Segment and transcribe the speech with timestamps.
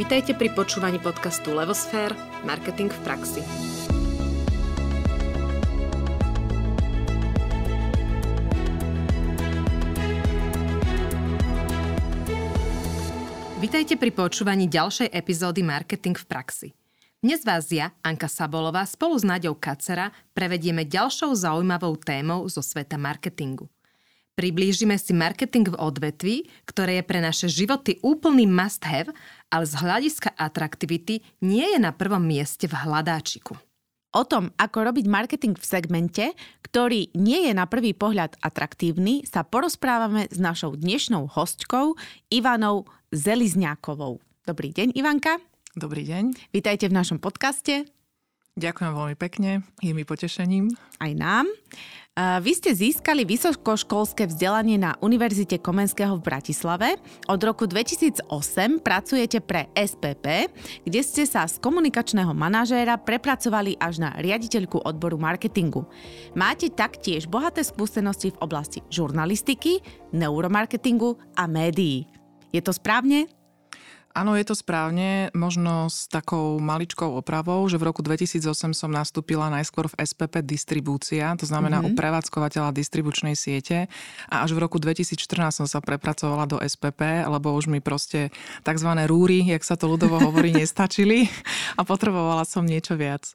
[0.00, 2.16] Vitajte pri počúvaní podcastu Levosfér–
[2.48, 3.44] Marketing v praxi.
[13.60, 16.68] Vitajte pri počúvaní ďalšej epizódy Marketing v praxi.
[17.20, 22.96] Dnes vás ja, Anka Sabolová, spolu s Naďou Kacera prevedieme ďalšou zaujímavou témou zo sveta
[22.96, 23.68] marketingu–
[24.40, 29.12] Priblížime si marketing v odvetví, ktoré je pre naše životy úplný must have,
[29.52, 33.60] ale z hľadiska atraktivity nie je na prvom mieste v hľadáčiku.
[34.16, 36.24] O tom, ako robiť marketing v segmente,
[36.64, 42.00] ktorý nie je na prvý pohľad atraktívny, sa porozprávame s našou dnešnou hostkou
[42.32, 44.24] Ivanou Zelizňákovou.
[44.48, 45.36] Dobrý deň, Ivanka.
[45.76, 46.48] Dobrý deň.
[46.48, 47.99] Vítajte v našom podcaste.
[48.58, 50.74] Ďakujem veľmi pekne, je mi potešením.
[50.98, 51.46] Aj nám.
[52.20, 57.00] Vy ste získali vysokoškolské vzdelanie na Univerzite Komenského v Bratislave.
[57.30, 58.28] Od roku 2008
[58.84, 60.52] pracujete pre SPP,
[60.84, 65.88] kde ste sa z komunikačného manažéra prepracovali až na riaditeľku odboru marketingu.
[66.36, 69.80] Máte taktiež bohaté skúsenosti v oblasti žurnalistiky,
[70.12, 72.04] neuromarketingu a médií.
[72.52, 73.30] Je to správne?
[74.10, 79.46] Áno, je to správne, možno s takou maličkou opravou, že v roku 2008 som nastúpila
[79.54, 81.94] najskôr v SPP distribúcia, to znamená mm-hmm.
[81.94, 83.86] u prevádzkovateľa distribučnej siete
[84.26, 88.34] a až v roku 2014 som sa prepracovala do SPP, lebo už mi proste
[88.66, 88.90] tzv.
[89.06, 91.30] rúry, jak sa to ľudovo hovorí, nestačili
[91.78, 93.30] a potrebovala som niečo viac.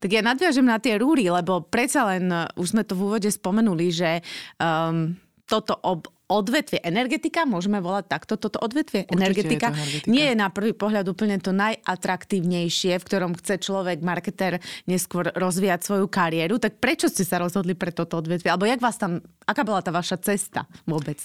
[0.00, 3.92] Tak ja nadviažem na tie rúry, lebo predsa len, už sme to v úvode spomenuli,
[3.92, 4.24] že
[4.56, 10.36] um, toto ob, odvetvie energetika, môžeme volať takto toto odvetvie energetika, je energetika, nie je
[10.36, 16.60] na prvý pohľad úplne to najatraktívnejšie, v ktorom chce človek, marketer, neskôr rozvíjať svoju kariéru.
[16.60, 18.52] Tak prečo ste sa rozhodli pre toto odvetvie?
[18.52, 21.16] Alebo jak vás tam, aká bola tá vaša cesta vôbec?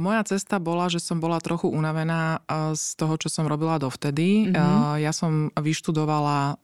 [0.00, 2.40] Moja cesta bola, že som bola trochu unavená
[2.72, 4.48] z toho, čo som robila dovtedy.
[4.48, 5.04] Mm-hmm.
[5.04, 6.56] Ja som vyštudovala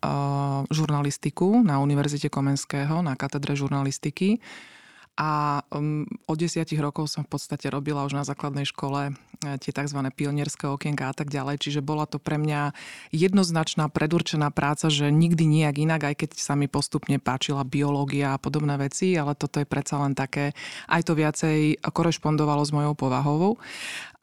[0.73, 4.41] žurnalistiku na Univerzite Komenského, na katedre žurnalistiky
[5.15, 9.15] a um, od desiatich rokov som v podstate robila už na základnej škole
[9.47, 10.01] e, tie tzv.
[10.11, 11.63] pionierské okienka a tak ďalej.
[11.63, 12.75] Čiže bola to pre mňa
[13.15, 18.43] jednoznačná predurčená práca, že nikdy nejak inak, aj keď sa mi postupne páčila biológia a
[18.43, 20.51] podobné veci, ale toto je predsa len také,
[20.91, 23.63] aj to viacej korešpondovalo s mojou povahovou.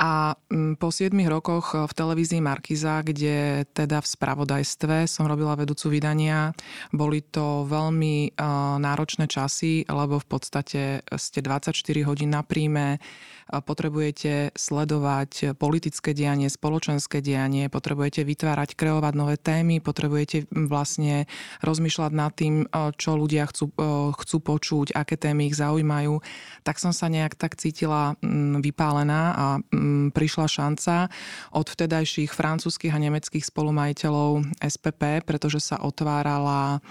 [0.01, 5.94] A mm, po 7 rokoch v televízii Markiza, kde teda v spravodajstve som robila vedúcu
[5.94, 6.57] vydania,
[6.89, 8.34] boli to veľmi
[8.81, 11.78] náročné časy, lebo v podstate ste 24
[12.09, 12.97] hodín na príjme,
[13.50, 21.25] potrebujete sledovať politické dianie, spoločenské dianie, potrebujete vytvárať, kreovať nové témy, potrebujete vlastne
[21.66, 23.72] rozmýšľať nad tým, čo ľudia chcú,
[24.18, 26.22] chcú počuť, aké témy ich zaujímajú.
[26.62, 28.16] Tak som sa nejak tak cítila
[28.62, 29.46] vypálená a
[30.12, 31.09] prišla šanca
[31.56, 36.84] od vtedajších francúzskych a nemeckých spolumajiteľov SPP, pretože sa otvárala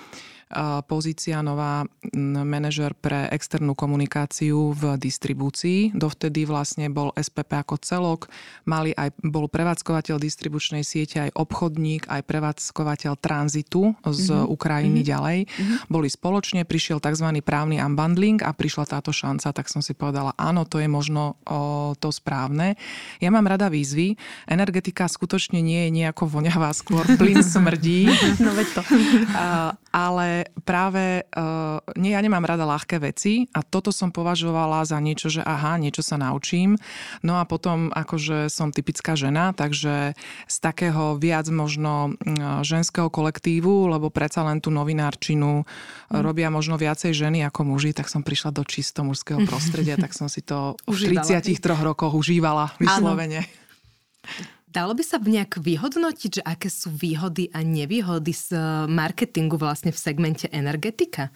[0.90, 1.86] pozícia nová
[2.18, 5.94] manažer pre externú komunikáciu v distribúcii.
[5.94, 8.20] Dovtedy vlastne bol SPP ako celok,
[8.66, 14.50] mali aj, bol prevádzkovateľ distribučnej siete, aj obchodník, aj prevádzkovateľ tranzitu z mm-hmm.
[14.50, 15.12] Ukrajiny mm-hmm.
[15.14, 15.38] ďalej.
[15.46, 15.76] Mm-hmm.
[15.86, 17.30] Boli spoločne, prišiel tzv.
[17.46, 21.94] právny unbundling a prišla táto šanca, tak som si povedala, áno, to je možno o,
[21.94, 22.74] to správne.
[23.22, 24.18] Ja mám rada výzvy.
[24.50, 28.10] Energetika skutočne nie je nejako voňavá, skôr plyn smrdí.
[28.42, 28.82] no veď to.
[29.30, 34.96] A, ale práve uh, nie, ja nemám rada ľahké veci a toto som považovala za
[35.00, 36.76] niečo, že aha, niečo sa naučím.
[37.20, 40.14] No a potom akože som typická žena, takže
[40.46, 46.20] z takého viac možno uh, ženského kolektívu, lebo predsa len tú novinárčinu mm.
[46.20, 50.30] robia možno viacej ženy ako muži, tak som prišla do čisto mužského prostredia, tak som
[50.30, 53.44] si to v 33 rokoch užívala vyslovene.
[53.44, 54.58] Áno.
[54.70, 59.90] Dalo by sa nejak vyhodnotiť, že aké sú výhody a nevýhody z eh, marketingu vlastne
[59.90, 61.34] v segmente energetika?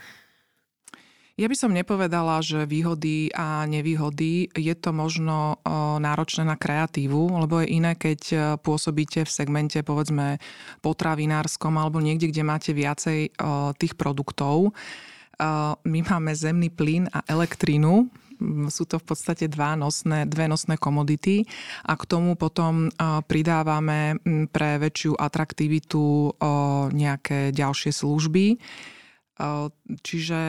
[1.34, 7.42] Ja by som nepovedala, že výhody a nevýhody je to možno eh, náročné na kreatívu,
[7.42, 10.38] lebo je iné, keď eh, pôsobíte v segmente povedzme
[10.78, 13.34] potravinárskom alebo niekde, kde máte viacej
[13.82, 14.70] tých produktov.
[15.82, 18.06] My máme zemný plyn a elektrínu,
[18.68, 21.44] sú to v podstate dva nosné, dve nosné komodity
[21.84, 22.92] a k tomu potom
[23.28, 24.18] pridávame
[24.52, 26.36] pre väčšiu atraktivitu
[26.92, 28.60] nejaké ďalšie služby.
[30.04, 30.40] Čiže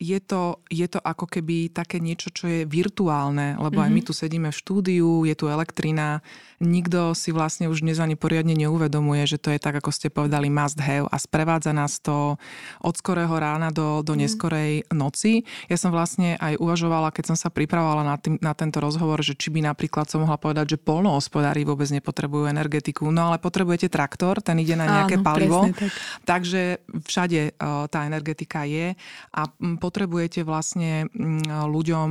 [0.00, 3.84] je to, je to ako keby také niečo, čo je virtuálne, lebo mm-hmm.
[3.84, 4.08] aj my mhm.
[4.08, 6.24] tu sedíme v štúdiu, je tu elektrina,
[6.60, 10.48] nikto si vlastne už dnes ani poriadne neuvedomuje, že to je tak, ako ste povedali,
[10.48, 12.40] must have a sprevádza nás to
[12.80, 14.20] od skorého rána do, do mm.
[14.24, 15.44] neskorej noci.
[15.68, 19.36] Ja som vlastne aj uvažovala, keď som sa pripravovala na, tým, na tento rozhovor, že
[19.36, 24.40] či by napríklad som mohla povedať, že polnohospodári vôbec nepotrebujú energetiku, no ale potrebujete traktor,
[24.40, 25.92] ten ide na nejaké Áno, palivo, tak.
[26.24, 28.96] takže všade uh, tá energetika je
[29.32, 29.42] a
[29.90, 32.08] potrebujete vlastne mm, ľuďom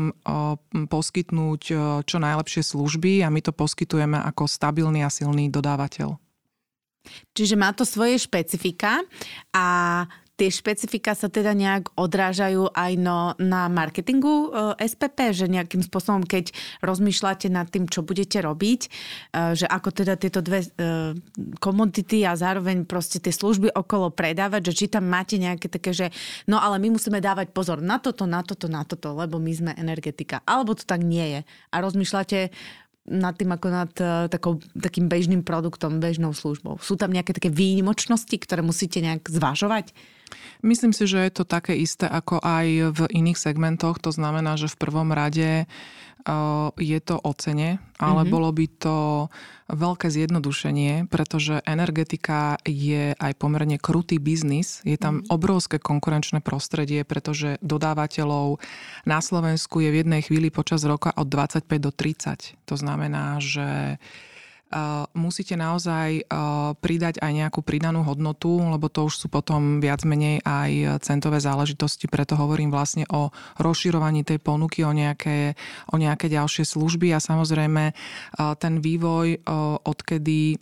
[0.91, 1.61] poskytnúť
[2.03, 6.19] čo najlepšie služby a my to poskytujeme ako stabilný a silný dodávateľ.
[7.31, 9.01] Čiže má to svoje špecifika
[9.55, 9.67] a
[10.39, 16.23] tie špecifika sa teda nejak odrážajú aj no, na marketingu e, SPP, že nejakým spôsobom,
[16.23, 18.89] keď rozmýšľate nad tým, čo budete robiť, e,
[19.59, 20.67] že ako teda tieto dve e,
[21.59, 26.07] komodity a zároveň proste tie služby okolo predávať, že či tam máte nejaké také, že
[26.47, 29.71] no ale my musíme dávať pozor na toto, na toto, na toto, lebo my sme
[29.75, 30.39] energetika.
[30.47, 31.39] Alebo to tak nie je.
[31.75, 32.55] A rozmýšľate
[33.09, 33.91] nad tým ako nad
[34.29, 36.77] takou, takým bežným produktom, bežnou službou.
[36.77, 39.97] Sú tam nejaké také výnimočnosti, ktoré musíte nejak zvažovať?
[40.59, 44.01] Myslím si, že je to také isté ako aj v iných segmentoch.
[44.03, 45.65] To znamená, že v prvom rade
[46.75, 48.33] je to o cene, ale mm-hmm.
[48.33, 48.97] bolo by to
[49.71, 54.83] veľké zjednodušenie, pretože energetika je aj pomerne krutý biznis.
[54.83, 55.31] Je tam mm-hmm.
[55.31, 58.59] obrovské konkurenčné prostredie, pretože dodávateľov
[59.07, 62.67] na Slovensku je v jednej chvíli počas roka od 25 do 30.
[62.67, 63.97] To znamená, že
[65.17, 66.29] musíte naozaj
[66.77, 72.05] pridať aj nejakú pridanú hodnotu, lebo to už sú potom viac menej aj centové záležitosti,
[72.05, 75.57] preto hovorím vlastne o rozširovaní tej ponuky, o nejaké,
[75.89, 77.09] o nejaké ďalšie služby.
[77.13, 77.97] A samozrejme
[78.61, 79.41] ten vývoj,
[79.83, 80.61] odkedy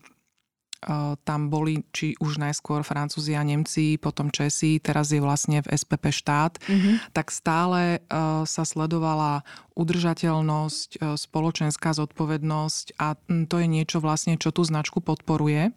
[1.23, 6.13] tam boli či už najskôr Francúzi a Nemci, potom Česi, teraz je vlastne v SPP
[6.13, 7.13] štát, mm-hmm.
[7.17, 8.01] tak stále
[8.45, 9.41] sa sledovala
[9.77, 13.13] udržateľnosť, spoločenská zodpovednosť a
[13.45, 15.69] to je niečo vlastne, čo tú značku podporuje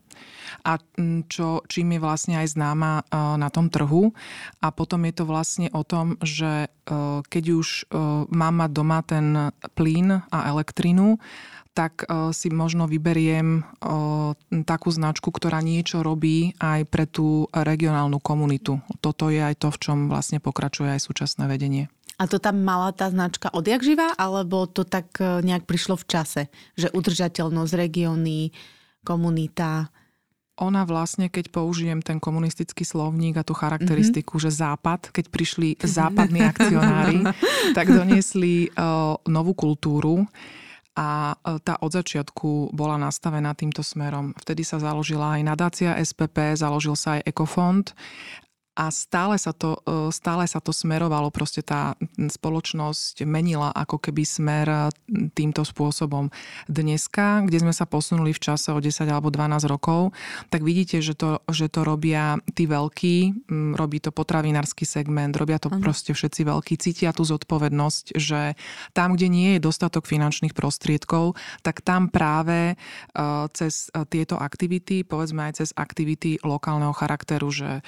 [0.64, 0.72] a
[1.28, 4.16] čo, čím je vlastne aj známa na tom trhu.
[4.64, 6.72] A potom je to vlastne o tom, že
[7.28, 7.92] keď už
[8.32, 11.20] mám mať doma ten plyn a elektrinu,
[11.70, 13.62] tak e, si možno vyberiem e,
[14.66, 18.82] takú značku, ktorá niečo robí aj pre tú regionálnu komunitu.
[18.98, 21.86] Toto je aj to, v čom vlastne pokračuje aj súčasné vedenie.
[22.20, 26.08] A to tam mala tá značka odjak živá, alebo to tak e, nejak prišlo v
[26.10, 26.42] čase?
[26.76, 28.52] Že udržateľnosť, regióny,
[29.06, 29.88] komunita...
[30.60, 34.52] Ona vlastne, keď použijem ten komunistický slovník a tú charakteristiku, mm-hmm.
[34.52, 37.24] že západ, keď prišli západní akcionári,
[37.72, 40.28] tak doniesli uh, novú kultúru
[40.98, 44.34] a e, tá od začiatku bola nastavená týmto smerom.
[44.38, 47.94] Vtedy sa založila aj nadácia SPP, založil sa aj Ekofond
[48.80, 54.24] a stále sa, to, e, stále sa to smerovalo, proste tá spoločnosť menila ako keby
[54.24, 54.78] smer e,
[55.36, 56.32] týmto spôsobom.
[56.64, 60.16] Dneska, kde sme sa posunuli v čase o 10 alebo 12 rokov,
[60.48, 63.44] tak vidíte, že to, že to robia tí veľkí,
[63.76, 65.84] robí to potravinársky segment, robia to uh-huh.
[65.84, 68.56] proste všetci veľkí, cítia tú zodpovednosť, že
[68.96, 72.74] tam, kde nie je dostatok finančných prostriedkov, tak tam práve e,
[73.52, 77.84] cez tieto aktivity, povedzme aj cez aktivity lokálneho charakteru, že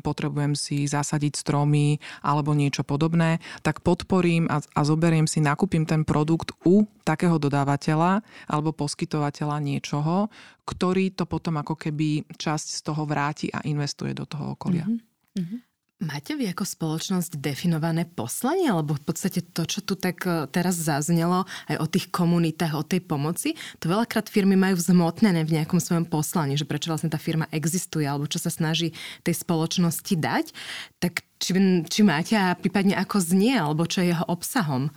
[0.00, 5.82] potrebujú potrebujem si zasadiť stromy alebo niečo podobné, tak podporím a, a zoberiem si, nakúpim
[5.82, 10.30] ten produkt u takého dodávateľa alebo poskytovateľa niečoho,
[10.70, 14.86] ktorý to potom ako keby časť z toho vráti a investuje do toho okolia.
[14.86, 15.58] Mm-hmm.
[16.00, 18.72] Máte vy ako spoločnosť definované poslanie?
[18.72, 22.80] Alebo v podstate to, čo tu tak e, teraz zaznelo aj o tých komunitách, o
[22.80, 27.20] tej pomoci, to veľakrát firmy majú vzmotnené v nejakom svojom poslaní, že prečo vlastne tá
[27.20, 28.96] firma existuje alebo čo sa snaží
[29.28, 30.56] tej spoločnosti dať.
[31.04, 31.52] Tak či,
[31.84, 34.88] či máte a prípadne ako znie, alebo čo je jeho obsahom?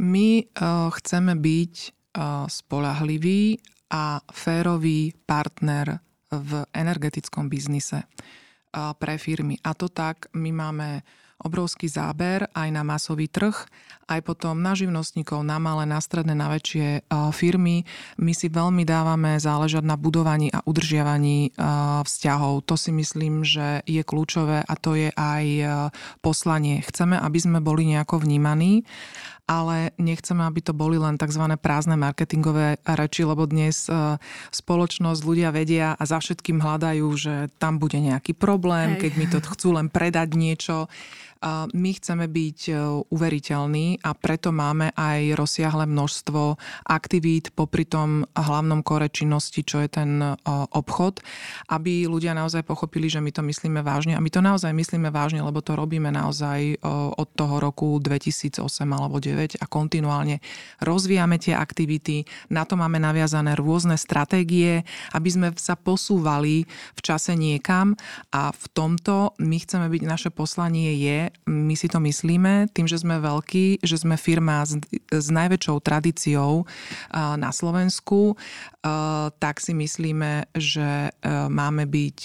[0.00, 1.74] My uh, chceme byť
[2.16, 3.60] uh, spolahlivý
[3.92, 6.00] a férový partner
[6.32, 8.08] v energetickom biznise
[8.72, 9.60] pre firmy.
[9.60, 10.88] A to tak, my máme
[11.42, 13.66] obrovský záber aj na masový trh,
[14.08, 17.86] aj potom na živnostníkov, na malé, na stredné, na väčšie firmy.
[18.18, 21.54] My si veľmi dávame záležať na budovaní a udržiavaní
[22.06, 22.66] vzťahov.
[22.66, 25.44] To si myslím, že je kľúčové a to je aj
[26.24, 26.82] poslanie.
[26.82, 28.84] Chceme, aby sme boli nejako vnímaní
[29.42, 31.42] ale nechceme, aby to boli len tzv.
[31.58, 33.90] prázdne marketingové reči, lebo dnes
[34.54, 39.00] spoločnosť ľudia vedia a za všetkým hľadajú, že tam bude nejaký problém, Hej.
[39.02, 40.86] keď mi to chcú len predať niečo.
[41.74, 42.58] My chceme byť
[43.10, 46.54] uveriteľní a preto máme aj rozsiahle množstvo
[46.86, 51.18] aktivít popri tom hlavnom kore činnosti, čo je ten obchod,
[51.74, 54.14] aby ľudia naozaj pochopili, že my to myslíme vážne.
[54.14, 56.78] A my to naozaj myslíme vážne, lebo to robíme naozaj
[57.18, 60.38] od toho roku 2008 alebo 2009 a kontinuálne
[60.78, 62.22] rozvíjame tie aktivity.
[62.54, 67.98] Na to máme naviazané rôzne stratégie, aby sme sa posúvali v čase niekam
[68.30, 73.02] a v tomto my chceme byť, naše poslanie je, my si to myslíme, tým, že
[73.02, 74.78] sme veľkí, že sme firma s,
[75.10, 76.64] s najväčšou tradíciou
[77.14, 78.38] na Slovensku,
[79.38, 81.10] tak si myslíme, že
[81.48, 82.18] máme byť,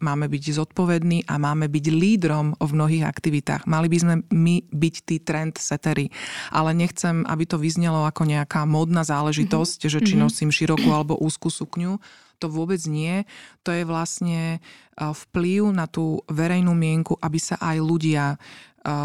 [0.00, 3.68] máme byť zodpovední a máme byť lídrom v mnohých aktivitách.
[3.68, 6.08] Mali by sme my byť tí trend setery.
[6.52, 9.92] Ale nechcem, aby to vyznelo ako nejaká modná záležitosť, mm-hmm.
[9.92, 10.20] že či mhm.
[10.24, 12.00] nosím širokú alebo úzkú sukňu
[12.38, 13.26] to vôbec nie.
[13.66, 14.62] To je vlastne
[14.98, 18.24] vplyv na tú verejnú mienku, aby sa aj ľudia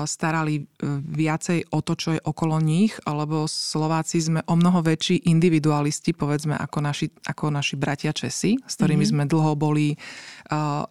[0.06, 0.64] starali e,
[1.02, 6.56] viacej o to, čo je okolo nich, lebo Slováci sme o mnoho väčší individualisti, povedzme,
[6.56, 9.26] ako naši, ako naši bratia Česi, s ktorými mm-hmm.
[9.28, 9.96] sme dlho boli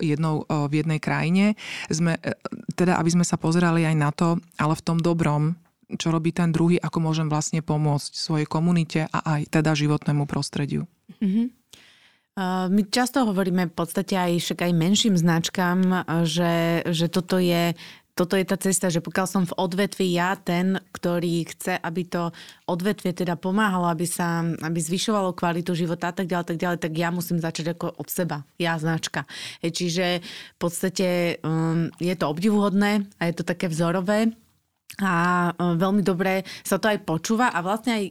[0.03, 1.55] jednou v jednej krajine.
[1.89, 2.35] Sme, e,
[2.75, 5.55] teda, aby sme sa pozerali aj na to, ale v tom dobrom,
[5.97, 10.89] čo robí ten druhý, ako môžem vlastne pomôcť svojej komunite a aj teda životnému prostrediu.
[11.23, 11.47] Mm-hmm.
[12.41, 17.77] My často hovoríme v podstate aj, však aj menším značkám, že, že toto je
[18.13, 22.29] toto je tá cesta, že pokiaľ som v odvetvi ja ten, ktorý chce, aby to
[22.69, 26.93] odvetvie teda pomáhalo, aby sa aby zvyšovalo kvalitu života a tak ďalej, tak ďalej, tak
[26.93, 29.25] ja musím začať ako od seba, ja značka.
[29.65, 34.29] Čiže v podstate um, je to obdivuhodné a je to také vzorové
[35.01, 38.05] a um, veľmi dobre sa to aj počúva a vlastne aj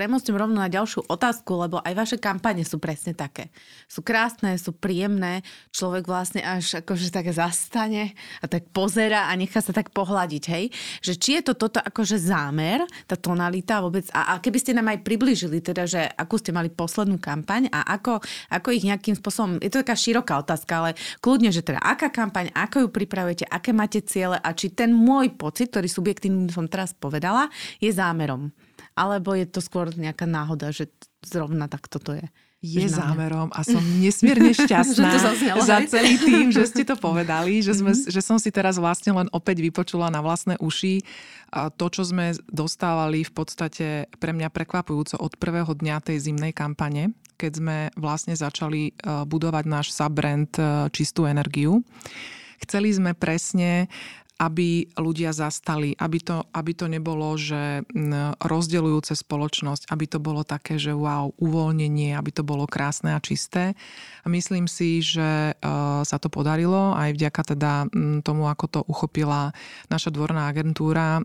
[0.00, 3.52] premostím rovno na ďalšiu otázku, lebo aj vaše kampane sú presne také.
[3.84, 5.44] Sú krásne, sú príjemné,
[5.76, 10.72] človek vlastne až akože tak zastane a tak pozera a nechá sa tak pohľadiť, hej?
[11.04, 14.88] Že či je to toto akože zámer, tá tonalita vôbec, a, a keby ste nám
[14.88, 19.60] aj približili, teda, že akú ste mali poslednú kampaň a ako, ako ich nejakým spôsobom,
[19.60, 20.90] je to taká široká otázka, ale
[21.20, 25.36] kľudne, že teda aká kampaň, ako ju pripravujete, aké máte ciele a či ten môj
[25.36, 27.52] pocit, ktorý subjektívny som teraz povedala,
[27.84, 28.48] je zámerom
[29.00, 30.92] alebo je to skôr nejaká náhoda, že
[31.24, 32.28] zrovna tak toto je?
[32.60, 35.16] je zámerom a som nesmierne šťastná
[35.64, 38.12] za celý tým, že ste to povedali, že, sme, mm-hmm.
[38.12, 41.00] že som si teraz vlastne len opäť vypočula na vlastné uši
[41.50, 43.86] to, čo sme dostávali v podstate
[44.20, 49.64] pre mňa prekvapujúco od prvého dňa tej zimnej kampane, keď sme vlastne začali e, budovať
[49.64, 51.80] náš subbrand e, Čistú energiu.
[52.60, 53.88] Chceli sme presne
[54.40, 57.84] aby ľudia zastali, aby to, aby to nebolo, že
[58.40, 63.76] rozdeľujúce spoločnosť, aby to bolo také, že wow, uvoľnenie, aby to bolo krásne a čisté.
[64.24, 65.64] Myslím si, že e,
[66.08, 67.72] sa to podarilo aj vďaka teda
[68.24, 69.52] tomu, ako to uchopila
[69.92, 71.22] naša dvorná agentúra e,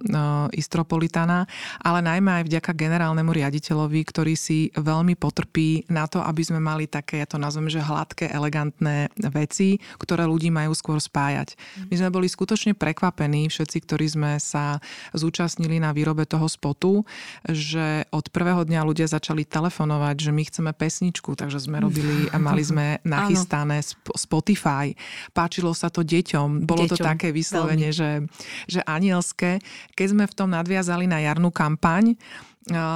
[0.59, 1.47] Istropolitana,
[1.79, 6.91] ale najmä aj vďaka generálnemu riaditeľovi, ktorý si veľmi potrpí na to, aby sme mali
[6.91, 11.55] také, ja to nazvem, že hladké, elegantné veci, ktoré ľudí majú skôr spájať.
[11.87, 14.81] My sme boli skutočne prekvapení prekvapení všetci, ktorí sme sa
[15.13, 17.05] zúčastnili na výrobe toho spotu,
[17.45, 22.41] že od prvého dňa ľudia začali telefonovať, že my chceme pesničku, takže sme robili a
[22.49, 23.85] mali sme nachystané
[24.17, 24.97] Spotify.
[25.37, 26.65] Páčilo sa to deťom.
[26.65, 28.25] Bolo deťom, to také vyslovene, že,
[28.65, 29.61] že anielské.
[29.93, 32.17] Keď sme v tom nadviazali na jarnú kampaň,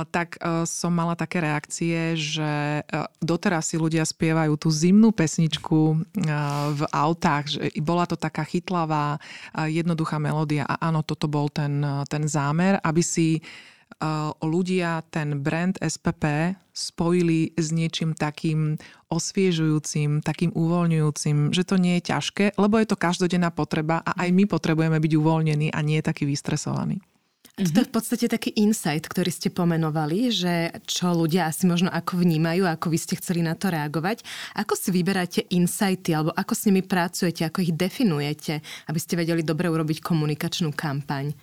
[0.09, 2.81] tak som mala také reakcie, že
[3.21, 5.79] doteraz si ľudia spievajú tú zimnú pesničku
[6.73, 9.21] v autách, že bola to taká chytlavá,
[9.53, 13.45] jednoduchá melódia a áno, toto bol ten, ten zámer, aby si
[14.41, 18.79] ľudia ten brand SPP spojili s niečím takým
[19.11, 24.29] osviežujúcim, takým uvoľňujúcim, že to nie je ťažké, lebo je to každodenná potreba a aj
[24.31, 27.03] my potrebujeme byť uvoľnení a nie taký vystresovaný.
[27.59, 31.91] A to je v podstate taký insight, ktorý ste pomenovali, že čo ľudia asi možno
[31.91, 34.23] ako vnímajú, ako vy ste chceli na to reagovať.
[34.55, 39.43] Ako si vyberáte insighty, alebo ako s nimi pracujete, ako ich definujete, aby ste vedeli
[39.43, 41.35] dobre urobiť komunikačnú kampaň?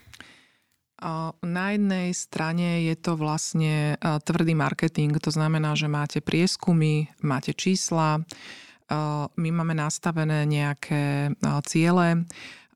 [1.44, 8.24] Na jednej strane je to vlastne tvrdý marketing, to znamená, že máte prieskumy, máte čísla,
[9.36, 11.36] my máme nastavené nejaké
[11.68, 12.24] ciele,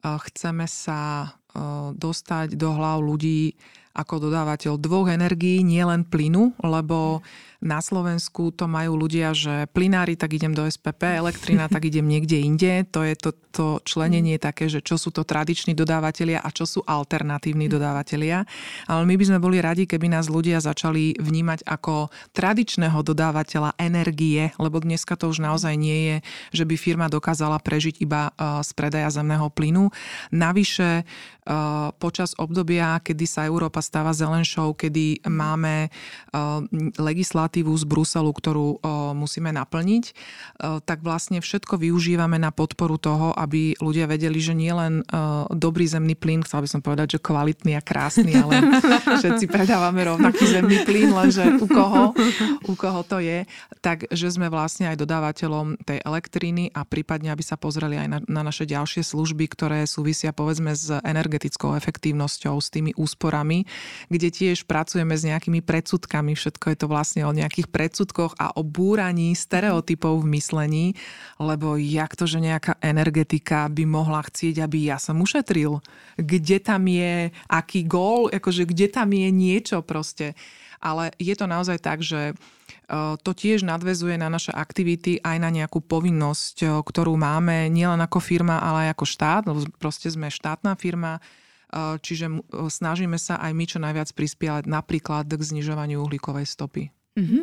[0.05, 1.33] chceme sa
[1.97, 3.55] dostať do hlav ľudí
[3.91, 7.27] ako dodávateľ dvoch energií, nielen plynu, lebo
[7.61, 12.41] na Slovensku to majú ľudia, že plinári, tak idem do SPP, elektrina, tak idem niekde
[12.41, 12.89] inde.
[12.89, 16.81] To je to, to členenie také, že čo sú to tradiční dodávateľia a čo sú
[16.89, 18.49] alternatívni dodávateľia.
[18.89, 24.57] Ale my by sme boli radi, keby nás ľudia začali vnímať ako tradičného dodávateľa energie,
[24.57, 26.17] lebo dneska to už naozaj nie je,
[26.57, 29.93] že by firma dokázala prežiť iba e, z predaja zemného plynu.
[30.33, 31.05] Navyše
[31.99, 35.91] počas obdobia, kedy sa Európa stáva zelenšou, kedy máme
[37.51, 38.69] legislatívu z Bruselu, ktorú
[39.19, 40.05] musíme naplniť,
[40.87, 45.03] tak vlastne všetko využívame na podporu toho, aby ľudia vedeli, že nie len
[45.51, 48.63] dobrý zemný plyn, chcela by som povedať, že kvalitný a krásny, ale
[49.21, 52.15] všetci predávame rovnaký zemný plyn, lenže u koho,
[52.71, 53.43] u koho to je,
[53.83, 58.43] takže sme vlastne aj dodávateľom tej elektriny a prípadne, aby sa pozreli aj na, na
[58.47, 63.67] naše ďalšie služby, ktoré súvisia povedzme s energetickou efektívnosťou, s tými úsporami,
[64.07, 66.39] kde tiež pracujeme s nejakými predsudkami.
[66.39, 70.87] Všetko je to vlastne o nejakých predsudkoch a o búraní stereotypov v myslení,
[71.41, 75.81] lebo jak to, že nejaká energetika by mohla chcieť, aby ja som ušetril?
[76.21, 78.29] Kde tam je aký gól?
[78.29, 80.37] Akože kde tam je niečo proste?
[80.81, 82.33] Ale je to naozaj tak, že
[83.21, 88.59] to tiež nadvezuje na naše aktivity aj na nejakú povinnosť, ktorú máme nielen ako firma,
[88.65, 89.43] ale aj ako štát,
[89.77, 91.21] proste sme štátna firma,
[92.03, 96.91] čiže snažíme sa aj my čo najviac prispievať napríklad k znižovaniu uhlíkovej stopy.
[97.19, 97.43] Mm-hmm.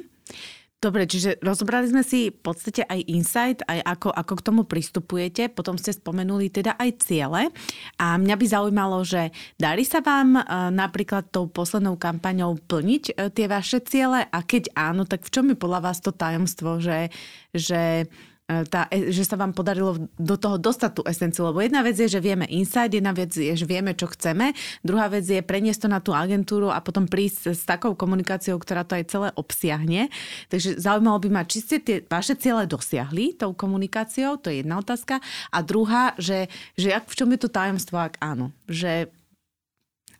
[0.77, 5.49] Dobre, čiže rozobrali sme si v podstate aj insight, aj ako, ako k tomu pristupujete.
[5.49, 7.49] Potom ste spomenuli teda aj ciele.
[7.97, 13.13] A mňa by zaujímalo, že darí sa vám e, napríklad tou poslednou kampaňou plniť e,
[13.33, 14.29] tie vaše ciele?
[14.29, 17.09] A keď áno, tak v čom je podľa vás to tajomstvo, že,
[17.57, 18.05] že
[18.47, 21.51] tá, e, že sa vám podarilo do toho dostať tú esenciu.
[21.51, 24.55] Lebo jedna vec je, že vieme insight, jedna vec je, že vieme, čo chceme,
[24.87, 28.87] druhá vec je preniesť to na tú agentúru a potom prísť s takou komunikáciou, ktorá
[28.87, 30.07] to aj celé obsiahne.
[30.47, 34.79] Takže zaujímalo by ma, či ste tie vaše ciele dosiahli tou komunikáciou, to je jedna
[34.79, 35.19] otázka.
[35.51, 36.47] A druhá, že,
[36.79, 38.55] že ak, v čom je to tajomstvo, ak áno.
[38.71, 39.11] Že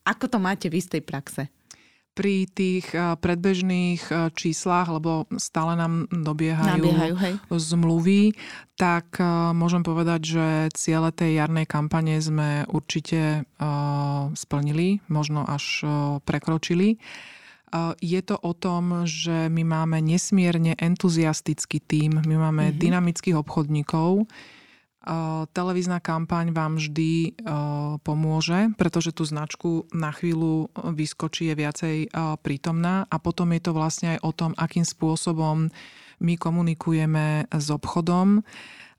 [0.04, 1.48] ako to máte v istej praxe?
[2.18, 7.34] Pri tých predbežných číslach, lebo stále nám dobiehajú, Nabiehajú, hej.
[7.54, 8.34] zmluvy,
[8.74, 9.22] tak
[9.54, 13.46] môžem povedať, že ciele tej jarnej kampane sme určite
[14.34, 15.86] splnili, možno až
[16.26, 16.98] prekročili.
[18.02, 22.82] Je to o tom, že my máme nesmierne entuziastický tím, my máme mm-hmm.
[22.82, 24.26] dynamických obchodníkov,
[25.54, 27.38] televízna kampaň vám vždy
[28.04, 31.98] pomôže, pretože tú značku na chvíľu vyskočí, je viacej
[32.44, 33.08] prítomná.
[33.08, 35.72] A potom je to vlastne aj o tom, akým spôsobom
[36.18, 38.42] my komunikujeme s obchodom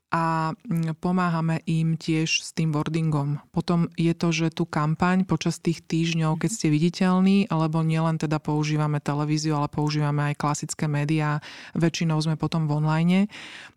[0.09, 3.39] a mm, pomáhame im tiež s tým wordingom.
[3.53, 8.41] Potom je to, že tú kampaň počas tých týždňov, keď ste viditeľní, alebo nielen teda
[8.41, 11.39] používame televíziu, ale používame aj klasické médiá,
[11.77, 13.21] väčšinou sme potom v online,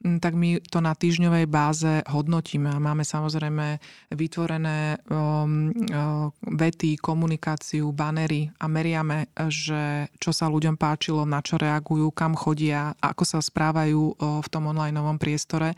[0.01, 2.73] mm, tak my to na týždňovej báze hodnotíme.
[2.81, 3.77] Máme samozrejme
[4.17, 11.61] vytvorené um, um, vety, komunikáciu, banery a meriame, že čo sa ľuďom páčilo, na čo
[11.61, 15.75] reagujú, kam chodia, ako sa správajú v tom online priestore.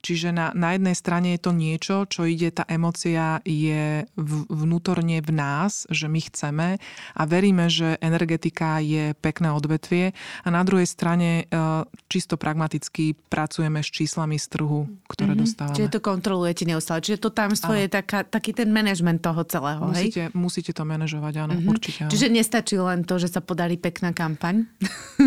[0.00, 4.08] Čiže na, na jednej strane je to niečo, čo ide, tá emocia je
[4.48, 6.68] vnútorne v nás, že my chceme
[7.12, 11.64] a veríme, že energetika je pekné odvetvie a na druhej strane e,
[12.08, 15.44] čisto pragmaticky pracujeme s číslami z trhu, ktoré mm-hmm.
[15.44, 15.76] dostávame.
[15.76, 17.04] Čiže to kontrolujete neustále.
[17.04, 20.32] Čiže to tamstvo je taká, taký ten manažment toho celého, musíte, hej?
[20.32, 21.72] Musíte to manažovať, áno, mm-hmm.
[21.76, 22.00] určite.
[22.08, 22.10] Áno.
[22.10, 24.64] Čiže nestačí len to, že sa podarí pekná kampaň?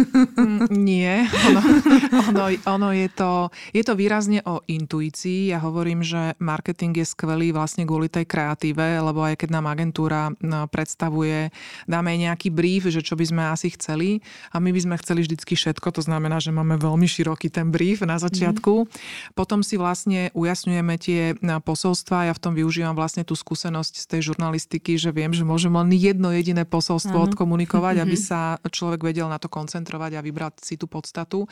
[0.73, 1.61] Nie, ono,
[2.33, 5.51] ono, ono je, to, je to výrazne o intuícii.
[5.51, 10.31] Ja hovorím, že marketing je skvelý vlastne kvôli tej kreatíve, lebo aj keď nám agentúra
[10.39, 11.51] no, predstavuje,
[11.85, 15.53] dáme nejaký brief, že čo by sme asi chceli a my by sme chceli vždycky
[15.53, 18.85] všetko, to znamená, že máme veľmi široký ten brief na začiatku.
[18.85, 18.87] Mm.
[19.35, 24.05] Potom si vlastne ujasňujeme tie no, posolstva, ja v tom využívam vlastne tú skúsenosť z
[24.07, 27.25] tej žurnalistiky, že viem, že môžem len jedno jediné posolstvo mm.
[27.33, 28.11] odkomunikovať, mm-hmm.
[28.11, 31.45] aby sa človek vedel na to koncentrovať a vybrať si tú podstatu.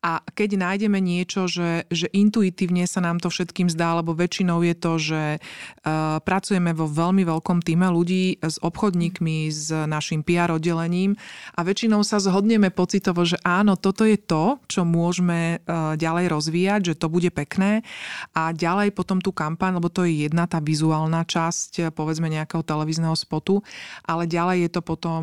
[0.00, 2.08] A keď nájdeme niečo, že, že
[2.40, 7.28] intuitívne sa nám to všetkým zdá, lebo väčšinou je to, že uh, pracujeme vo veľmi
[7.28, 11.20] veľkom týme ľudí s obchodníkmi, s našim PR oddelením
[11.52, 16.80] a väčšinou sa zhodneme pocitovo, že áno, toto je to, čo môžeme uh, ďalej rozvíjať,
[16.88, 17.84] že to bude pekné.
[18.32, 23.12] A ďalej potom tú kampaň, lebo to je jedna tá vizuálna časť, povedzme nejakého televízneho
[23.12, 23.60] spotu,
[24.08, 25.22] ale ďalej je to potom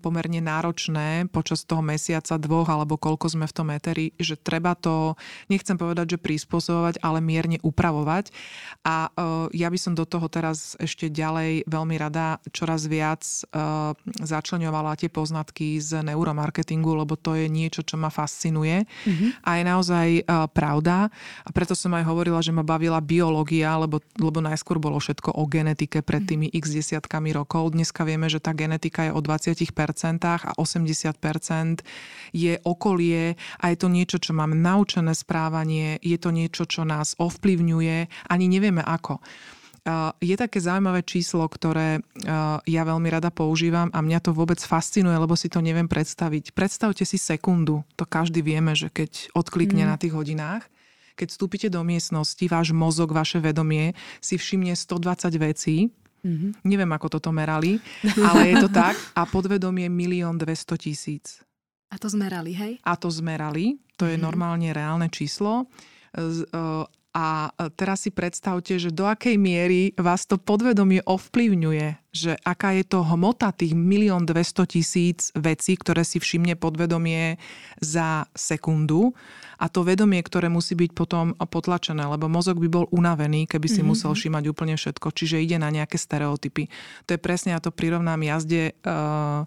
[0.00, 5.18] pomerne náročné počas toho mesiaca, dvoch alebo koľko sme v tom éteri, že treba to,
[5.50, 8.30] nechcem povedať, povedať, že prispôsobovať, ale mierne upravovať.
[8.86, 13.98] A uh, ja by som do toho teraz ešte ďalej veľmi rada čoraz viac uh,
[14.22, 19.42] začlenovala tie poznatky z neuromarketingu, lebo to je niečo, čo ma fascinuje mm-hmm.
[19.42, 21.10] a je naozaj uh, pravda.
[21.42, 25.42] A preto som aj hovorila, že ma bavila biológia, lebo, lebo najskôr bolo všetko o
[25.50, 26.28] genetike pred mhm.
[26.30, 27.74] tými x desiatkami rokov.
[27.74, 29.66] Dneska vieme, že tá genetika je o 20%
[30.28, 31.82] a 80%
[32.30, 37.16] je okolie a je to niečo, čo máme naučené správanie, je to niečo, čo nás
[37.16, 39.24] ovplyvňuje, ani nevieme ako.
[40.20, 42.04] Je také zaujímavé číslo, ktoré
[42.68, 46.52] ja veľmi rada používam a mňa to vôbec fascinuje, lebo si to neviem predstaviť.
[46.52, 49.90] Predstavte si sekundu, to každý vieme, že keď odklikne mm.
[49.90, 50.68] na tých hodinách,
[51.16, 55.76] keď vstúpite do miestnosti, váš mozog, vaše vedomie si všimne 120 vecí,
[56.18, 56.66] Mm-hmm.
[56.66, 57.78] Neviem, ako toto merali,
[58.26, 58.98] ale je to tak.
[59.14, 61.38] A podvedomie 1 200 tisíc.
[61.88, 62.72] A to zmerali, hej?
[62.84, 63.80] A to zmerali.
[63.96, 64.26] To je mm-hmm.
[64.28, 65.66] normálne reálne číslo.
[66.12, 66.24] E,
[67.18, 72.84] a teraz si predstavte, že do akej miery vás to podvedomie ovplyvňuje, že aká je
[72.86, 77.40] to hmota tých milión 200 tisíc vecí, ktoré si všimne podvedomie
[77.82, 79.18] za sekundu
[79.58, 83.82] a to vedomie, ktoré musí byť potom potlačené, lebo mozog by bol unavený, keby si
[83.82, 83.88] mm-hmm.
[83.88, 86.70] musel všímať úplne všetko, čiže ide na nejaké stereotypy.
[87.10, 89.42] To je presne, ja to prirovnám jazde uh,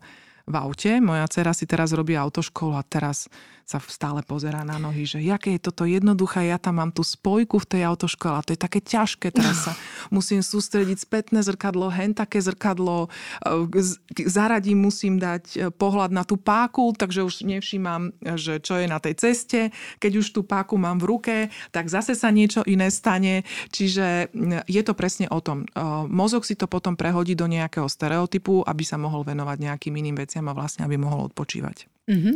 [0.47, 1.01] v aute.
[1.01, 3.29] Moja dcera si teraz robí autoškolu a teraz
[3.65, 7.61] sa stále pozerá na nohy, že jaké je toto jednoduché, ja tam mám tú spojku
[7.61, 9.73] v tej autoškole a to je také ťažké, teraz sa
[10.15, 13.07] musím sústrediť spätné zrkadlo, hen také zrkadlo,
[13.45, 13.81] e,
[14.27, 18.99] zaradím, musím dať e, pohľad na tú páku, takže už nevšímam, že čo je na
[18.99, 19.73] tej ceste.
[19.97, 21.35] Keď už tú páku mám v ruke,
[21.71, 23.47] tak zase sa niečo iné stane.
[23.71, 24.33] Čiže
[24.67, 25.63] je to presne o tom.
[25.63, 30.19] E, mozog si to potom prehodí do nejakého stereotypu, aby sa mohol venovať nejakým iným
[30.19, 31.87] veciam a vlastne aby mohol odpočívať.
[32.09, 32.35] Mm-hmm.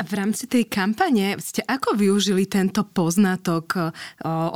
[0.00, 3.92] V rámci tej kampane ste ako využili tento poznatok o,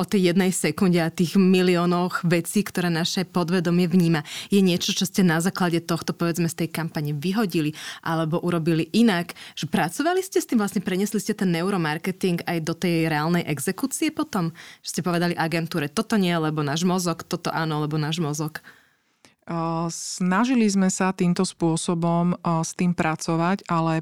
[0.00, 4.24] o tej jednej sekunde a tých miliónoch vecí, ktoré naše podvedomie vníma?
[4.48, 9.37] Je niečo, čo ste na základe tohto, povedzme, z tej kampane vyhodili alebo urobili inak?
[9.52, 14.09] Že pracovali ste s tým, vlastne prenesli ste ten neuromarketing aj do tej reálnej exekúcie
[14.16, 14.48] potom?
[14.80, 18.64] Že ste povedali agentúre, toto nie, lebo náš mozog, toto áno, lebo náš mozog.
[19.92, 24.00] Snažili sme sa týmto spôsobom s tým pracovať, ale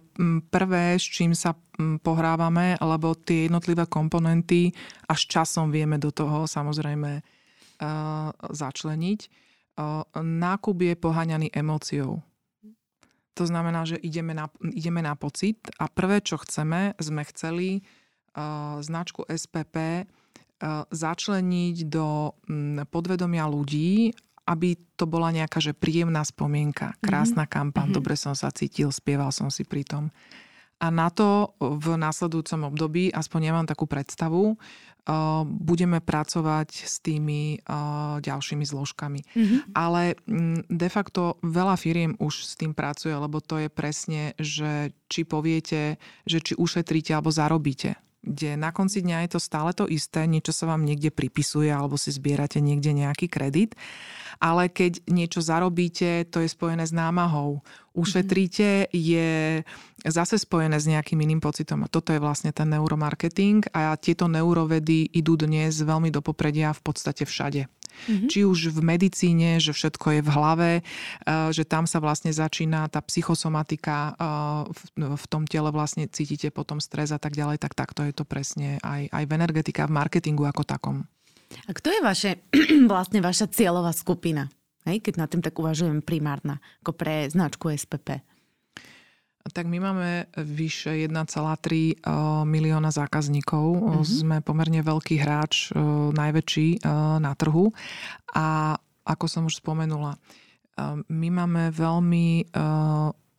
[0.55, 1.59] prvé, s čím sa
[2.07, 4.71] pohrávame, lebo tie jednotlivé komponenty
[5.11, 7.27] až časom vieme do toho samozrejme
[8.39, 9.21] začleniť.
[10.15, 12.23] Nákup je poháňaný emóciou.
[13.35, 17.83] To znamená, že ideme na, ideme na pocit a prvé, čo chceme, sme chceli
[18.79, 20.07] značku SPP
[20.95, 22.31] začleniť do
[22.87, 24.15] podvedomia ľudí
[24.47, 27.55] aby to bola nejaká že príjemná spomienka, krásna mm-hmm.
[27.55, 27.99] kampaň, mm-hmm.
[27.99, 30.11] dobre som sa cítil, spieval som si pri tom.
[30.83, 36.99] A na to v následujúcom období, aspoň ja mám takú predstavu, uh, budeme pracovať s
[36.99, 39.23] tými uh, ďalšími zložkami.
[39.23, 39.61] Mm-hmm.
[39.79, 44.91] Ale mm, de facto veľa firiem už s tým pracuje, lebo to je presne, že
[45.07, 49.91] či poviete, že či ušetríte alebo zarobíte kde na konci dňa je to stále to
[49.91, 53.75] isté, niečo sa vám niekde pripisuje alebo si zbierate niekde nejaký kredit,
[54.43, 57.63] ale keď niečo zarobíte, to je spojené s námahou.
[57.95, 59.63] Ušetríte je
[60.03, 61.87] zase spojené s nejakým iným pocitom.
[61.87, 66.83] A toto je vlastne ten neuromarketing a tieto neurovedy idú dnes veľmi do popredia v
[66.83, 67.71] podstate všade.
[68.09, 68.29] Mm-hmm.
[68.29, 72.91] Či už v medicíne, že všetko je v hlave, eh, že tam sa vlastne začína
[72.91, 78.03] tá psychosomatika eh, v tom tele vlastne cítite potom stres a tak ďalej, tak takto
[78.03, 80.97] je to presne aj, aj v energetike a v marketingu ako takom.
[81.69, 82.31] A kto je vaše,
[82.93, 84.49] vlastne vaša cieľová skupina?
[84.83, 88.32] Hej, keď na tým tak uvažujem primárna, ako pre značku SPP.
[89.43, 91.95] Tak my máme vyše 1,3 eh,
[92.47, 93.67] milióna zákazníkov.
[93.75, 94.05] Mm-hmm.
[94.07, 95.79] Sme pomerne veľký hráč, eh,
[96.15, 97.75] najväčší eh, na trhu.
[98.39, 100.15] A ako som už spomenula,
[101.11, 102.49] my máme veľmi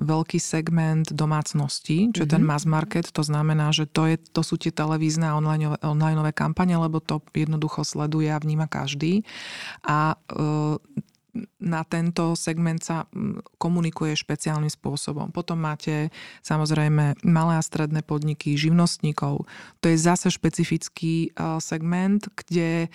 [0.04, 2.34] veľký segment domácností, čo je mm-hmm.
[2.36, 2.50] ten mhm.
[2.52, 7.00] mass market, to znamená, že to, je, to sú tie televízne a online, kampane, lebo
[7.00, 9.24] to jednoducho sleduje a vníma každý.
[9.88, 10.20] A
[11.58, 13.10] na tento segment sa
[13.58, 15.34] komunikuje špeciálnym spôsobom.
[15.34, 16.14] Potom máte
[16.46, 19.50] samozrejme malé a stredné podniky, živnostníkov.
[19.82, 22.88] To je zase špecifický e, segment, kde e,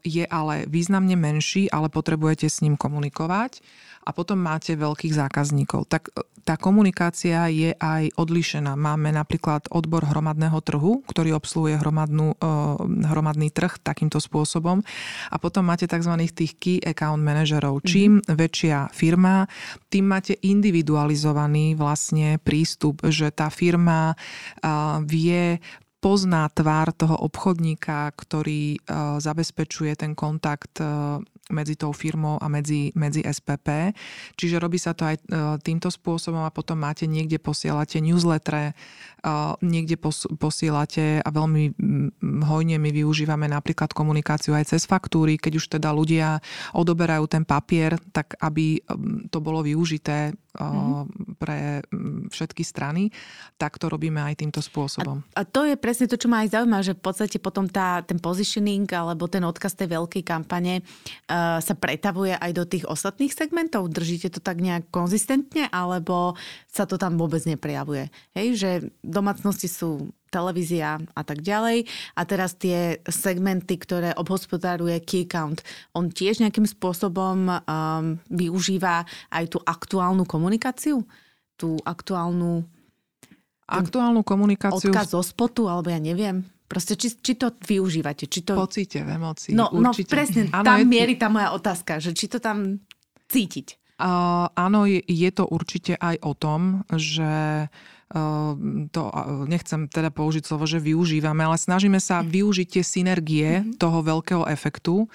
[0.00, 3.60] je ale významne menší, ale potrebujete s ním komunikovať
[4.08, 5.92] a potom máte veľkých zákazníkov.
[5.92, 8.72] Tak e, tá komunikácia je aj odlišená.
[8.80, 12.40] Máme napríklad odbor hromadného trhu, ktorý obsluhuje hromadnú,
[13.04, 14.80] hromadný trh takýmto spôsobom
[15.28, 16.08] a potom máte tzv.
[16.32, 17.20] tých key account
[17.58, 17.82] manažerov.
[17.82, 17.90] Mm-hmm.
[17.90, 19.46] Čím väčšia firma,
[19.90, 24.14] tým máte individualizovaný vlastne prístup, že tá firma
[25.02, 25.58] vie
[25.98, 28.78] pozná tvár toho obchodníka, ktorý
[29.18, 30.78] zabezpečuje ten kontakt
[31.48, 33.96] medzi tou firmou a medzi, medzi SPP.
[34.36, 35.16] Čiže robí sa to aj
[35.64, 38.76] týmto spôsobom a potom máte niekde posielate newsletter,
[39.64, 41.74] niekde pos, posielate a veľmi
[42.44, 46.38] hojne my využívame napríklad komunikáciu aj cez faktúry, keď už teda ľudia
[46.74, 48.80] odoberajú ten papier, tak aby
[49.28, 51.38] to bolo využité mm-hmm.
[51.38, 51.82] pre
[52.28, 53.10] všetky strany,
[53.56, 55.22] tak to robíme aj týmto spôsobom.
[55.34, 58.02] A, a to je presne to, čo ma aj zaujíma, že v podstate potom tá,
[58.02, 63.32] ten positioning alebo ten odkaz tej veľkej kampane uh, sa pretavuje aj do tých ostatných
[63.32, 63.90] segmentov?
[63.90, 66.34] Držíte to tak nejak konzistentne alebo
[66.68, 68.10] sa to tam vôbec neprejavuje?
[68.34, 68.70] Hej, že
[69.08, 71.88] domácnosti sú televízia a tak ďalej.
[72.14, 75.64] A teraz tie segmenty, ktoré obhospodáruje Key Account,
[75.96, 81.02] on tiež nejakým spôsobom um, využíva aj tú aktuálnu komunikáciu?
[81.56, 82.62] Tú aktuálnu...
[83.68, 84.92] Aktuálnu komunikáciu...
[84.92, 86.44] Odkaz zo spotu, alebo ja neviem.
[86.68, 88.28] Proste, či, či to využívate?
[88.28, 88.52] Či to...
[88.52, 89.52] Pocite, v emócii.
[89.56, 90.86] No, no presne, ano, tam je...
[90.88, 92.84] mierí tá moja otázka, že či to tam
[93.32, 93.80] cítiť.
[93.98, 97.97] Uh, áno, je, je to určite aj o tom, že Ehm,
[98.88, 99.02] to
[99.44, 102.28] nechcem teda použiť slovo, že využívame, ale snažíme sa mhm.
[102.32, 103.76] využiť tie synergie mm-hmm.
[103.76, 105.08] toho veľkého efektu,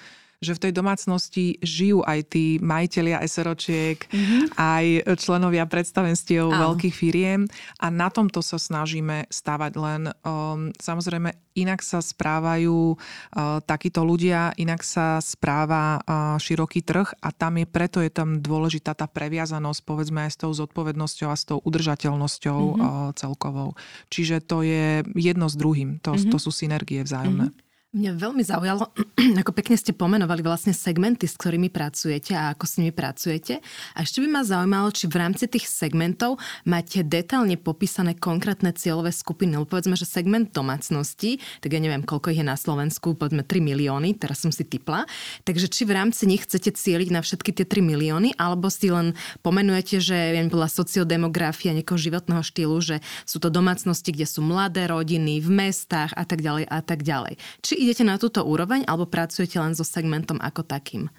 [0.43, 4.41] že v tej domácnosti žijú aj tí majiteľia SROčiek, mm-hmm.
[4.59, 4.85] aj
[5.17, 6.59] členovia predstavenstiev Áno.
[6.69, 7.47] veľkých firiem
[7.79, 10.01] a na tomto sa snažíme stavať len.
[10.21, 17.29] Um, samozrejme, inak sa správajú uh, takíto ľudia, inak sa správa uh, široký trh a
[17.31, 21.47] tam je preto je tam dôležitá tá previazanosť povedzme aj s tou zodpovednosťou a s
[21.47, 22.83] tou udržateľnosťou mm-hmm.
[22.83, 23.79] uh, celkovou.
[24.11, 26.01] Čiže to je jedno s druhým.
[26.03, 26.31] To, mm-hmm.
[26.33, 27.53] to sú synergie vzájomné.
[27.53, 27.71] Mm-hmm.
[27.93, 28.89] Mňa veľmi zaujalo,
[29.45, 33.61] ako pekne ste pomenovali vlastne segmenty, s ktorými pracujete a ako s nimi pracujete.
[33.93, 39.13] A ešte by ma zaujímalo, či v rámci tých segmentov máte detálne popísané konkrétne cieľové
[39.13, 39.61] skupiny.
[39.61, 43.61] Lebo povedzme, že segment domácnosti, tak ja neviem, koľko ich je na Slovensku, povedzme 3
[43.61, 45.05] milióny, teraz som si typla.
[45.45, 49.13] Takže či v rámci nich chcete cieliť na všetky tie 3 milióny, alebo si len
[49.45, 54.89] pomenujete, že ja bola sociodemografia nejakého životného štýlu, že sú to domácnosti, kde sú mladé
[54.89, 57.37] rodiny, v mestách a tak ďalej a tak ďalej.
[57.61, 61.11] Či idete na túto úroveň alebo pracujete len so segmentom ako takým?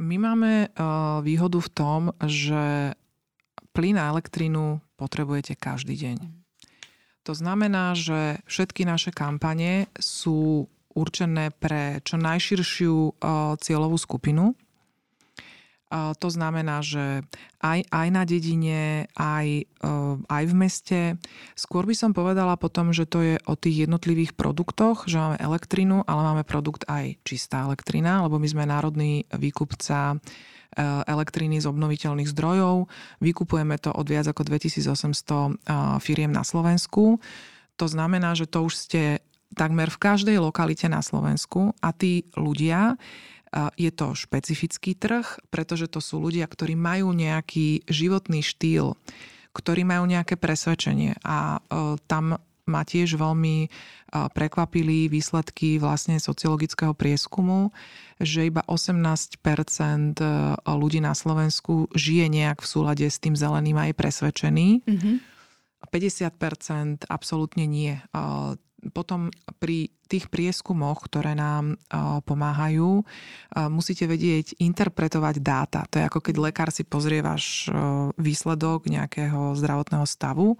[0.00, 2.96] My máme uh, výhodu v tom, že
[3.76, 6.18] plyn a elektrínu potrebujete každý deň.
[7.28, 14.56] To znamená, že všetky naše kampane sú určené pre čo najširšiu uh, cieľovú skupinu.
[15.92, 17.20] To znamená, že
[17.60, 21.00] aj, aj na dedine, aj, e, aj v meste.
[21.52, 26.00] Skôr by som povedala potom, že to je o tých jednotlivých produktoch, že máme elektrinu,
[26.08, 32.32] ale máme produkt aj čistá elektrina, lebo my sme národný výkupca e, elektriny z obnoviteľných
[32.32, 32.88] zdrojov.
[33.20, 35.50] Vykupujeme to od viac ako 2800 e,
[36.00, 37.20] firiem na Slovensku.
[37.76, 39.20] To znamená, že to už ste
[39.52, 42.96] takmer v každej lokalite na Slovensku a tí ľudia
[43.76, 48.96] je to špecifický trh, pretože to sú ľudia, ktorí majú nejaký životný štýl,
[49.52, 53.68] ktorí majú nejaké presvedčenie a e, tam ma tiež veľmi e,
[54.08, 57.68] prekvapili výsledky vlastne sociologického prieskumu,
[58.16, 59.36] že iba 18%
[60.16, 60.24] e,
[60.64, 64.68] ľudí na Slovensku žije nejak v súlade s tým zeleným a je presvedčený.
[64.88, 65.16] Mm-hmm.
[65.92, 68.00] 50% absolútne nie
[68.90, 69.30] potom
[69.62, 71.78] pri tých prieskumoch, ktoré nám
[72.26, 73.06] pomáhajú,
[73.70, 75.86] musíte vedieť interpretovať dáta.
[75.86, 77.70] To je ako keď lekár si pozrie váš
[78.18, 80.58] výsledok nejakého zdravotného stavu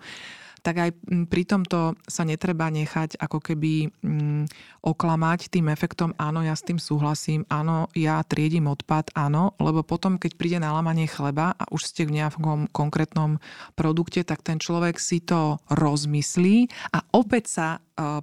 [0.63, 0.91] tak aj
[1.27, 4.43] pri tomto sa netreba nechať ako keby mm,
[4.87, 10.17] oklamať tým efektom, áno, ja s tým súhlasím, áno, ja triedím odpad, áno, lebo potom,
[10.17, 13.43] keď príde na lamanie chleba a už ste v nejakom konkrétnom
[13.75, 17.67] produkte, tak ten človek si to rozmyslí a opäť sa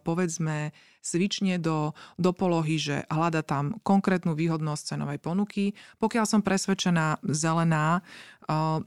[0.02, 5.74] povedzme svične do, do polohy, že hľada tam konkrétnu výhodnosť cenovej ponuky.
[5.98, 8.04] Pokiaľ som presvedčená zelená,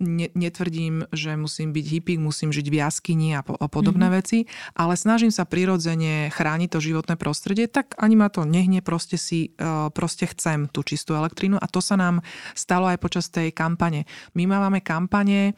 [0.03, 4.21] ne, netvrdím, že musím byť hippík, musím žiť v jaskyni a, po, a podobné mm-hmm.
[4.21, 4.39] veci,
[4.75, 9.55] ale snažím sa prirodzene chrániť to životné prostredie, tak ani ma to nehne, proste si,
[9.95, 12.21] proste chcem tú čistú elektrínu a to sa nám
[12.59, 14.05] stalo aj počas tej kampane.
[14.35, 15.55] My máme kampane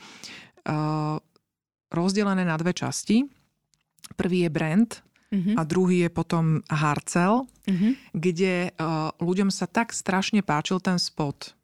[1.89, 3.25] rozdelené na dve časti.
[4.21, 4.91] Prvý je brand,
[5.35, 5.59] uh-huh.
[5.59, 7.93] a druhý je potom Harcel, uh-huh.
[8.15, 11.59] kde uh, ľuďom sa tak strašne páčil ten spot,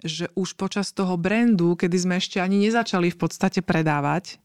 [0.00, 4.40] že už počas toho brandu, kedy sme ešte ani nezačali v podstate predávať,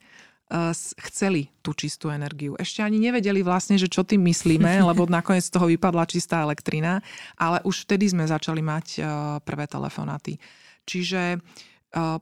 [0.52, 0.76] uh,
[1.08, 2.60] chceli tú čistú energiu.
[2.60, 7.00] Ešte ani nevedeli vlastne, že čo tým myslíme, lebo nakoniec z toho vypadla čistá elektrina,
[7.40, 9.04] ale už vtedy sme začali mať uh,
[9.40, 10.36] prvé telefonáty.
[10.84, 12.18] Čiže uh,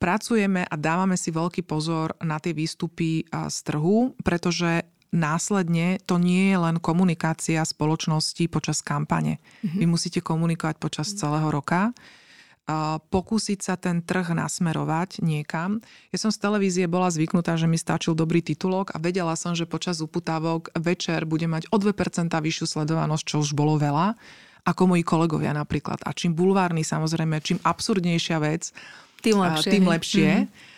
[0.00, 6.54] pracujeme a dávame si veľký pozor na tie výstupy z trhu, pretože následne to nie
[6.54, 9.42] je len komunikácia spoločnosti počas kampane.
[9.62, 9.78] Mm-hmm.
[9.82, 11.20] Vy musíte komunikovať počas mm-hmm.
[11.20, 11.90] celého roka
[13.10, 15.82] pokúsiť sa ten trh nasmerovať niekam.
[16.14, 19.66] Ja som z televízie bola zvyknutá, že mi stačil dobrý titulok a vedela som, že
[19.66, 24.14] počas uputávok večer bude mať o 2% vyššiu sledovanosť, čo už bolo veľa,
[24.62, 26.04] ako moji kolegovia napríklad.
[26.06, 28.70] A čím bulvárny samozrejme, čím absurdnejšia vec,
[29.24, 29.70] tým lepšie.
[29.74, 30.30] Tým lepšie.
[30.30, 30.68] Mm-hmm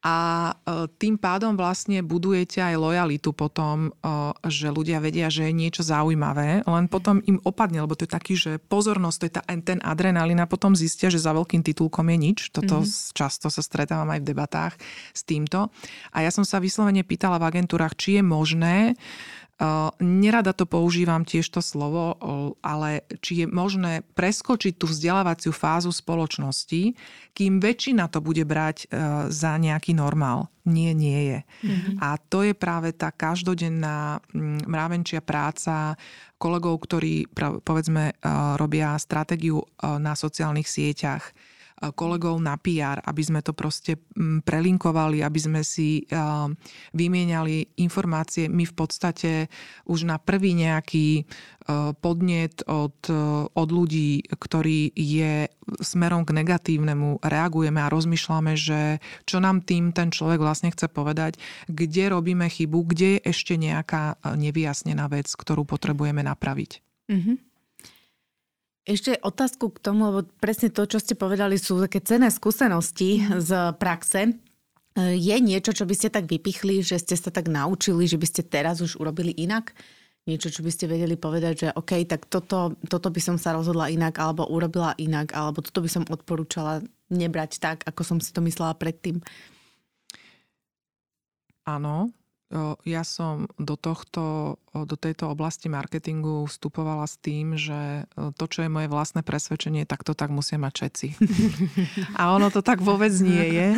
[0.00, 0.16] a
[0.48, 4.12] e, tým pádom vlastne budujete aj lojalitu potom, e,
[4.48, 8.34] že ľudia vedia, že je niečo zaujímavé, len potom im opadne, lebo to je taký,
[8.36, 12.16] že pozornosť, to je tá, ten adrenalín a potom zistia, že za veľkým titulkom je
[12.16, 12.38] nič.
[12.48, 13.12] Toto mm-hmm.
[13.12, 14.74] často sa stretávam aj v debatách
[15.12, 15.68] s týmto.
[16.16, 19.39] A ja som sa vyslovene pýtala v agentúrach, či je možné uh,
[20.00, 22.16] Nerada to používam tiež to slovo,
[22.64, 26.96] ale či je možné preskočiť tú vzdelávaciu fázu spoločnosti,
[27.36, 28.96] kým väčšina to bude brať e,
[29.28, 30.48] za nejaký normál.
[30.64, 31.38] Nie, nie je.
[31.60, 31.94] Mm-hmm.
[32.00, 34.24] A to je práve tá každodenná
[34.64, 35.92] mravenčia práca
[36.40, 37.28] kolegov, ktorí
[37.60, 38.14] povedzme e,
[38.56, 39.66] robia stratégiu e,
[40.00, 41.36] na sociálnych sieťach
[41.80, 46.04] kolegov na PR, aby sme to proste mm, prelinkovali, aby sme si
[46.92, 48.52] vymieniali informácie.
[48.52, 49.48] My v podstate
[49.88, 51.24] už na prvý nejaký
[52.00, 52.98] podnet od,
[53.54, 55.46] od ľudí, ktorý je
[55.78, 61.38] smerom k negatívnemu, reagujeme a rozmýšľame, že čo nám tým ten človek vlastne chce povedať,
[61.70, 66.82] kde robíme chybu, kde je ešte nejaká nevyjasnená vec, ktorú potrebujeme napraviť.
[67.06, 67.49] Mm-hmm.
[68.90, 73.38] Ešte otázku k tomu, lebo presne to, čo ste povedali, sú také cenné skúsenosti mm.
[73.38, 74.20] z praxe.
[74.26, 74.32] E,
[75.14, 78.42] je niečo, čo by ste tak vypichli, že ste sa tak naučili, že by ste
[78.42, 79.70] teraz už urobili inak?
[80.26, 83.94] Niečo, čo by ste vedeli povedať, že OK, tak toto, toto by som sa rozhodla
[83.94, 86.82] inak, alebo urobila inak, alebo toto by som odporúčala
[87.14, 89.22] nebrať tak, ako som si to myslela predtým?
[91.62, 92.10] Áno,
[92.82, 98.70] ja som do, tohto, do tejto oblasti marketingu vstupovala s tým, že to, čo je
[98.70, 101.08] moje vlastné presvedčenie, tak to tak musia mať všetci.
[102.20, 103.68] A ono to tak vôbec nie je.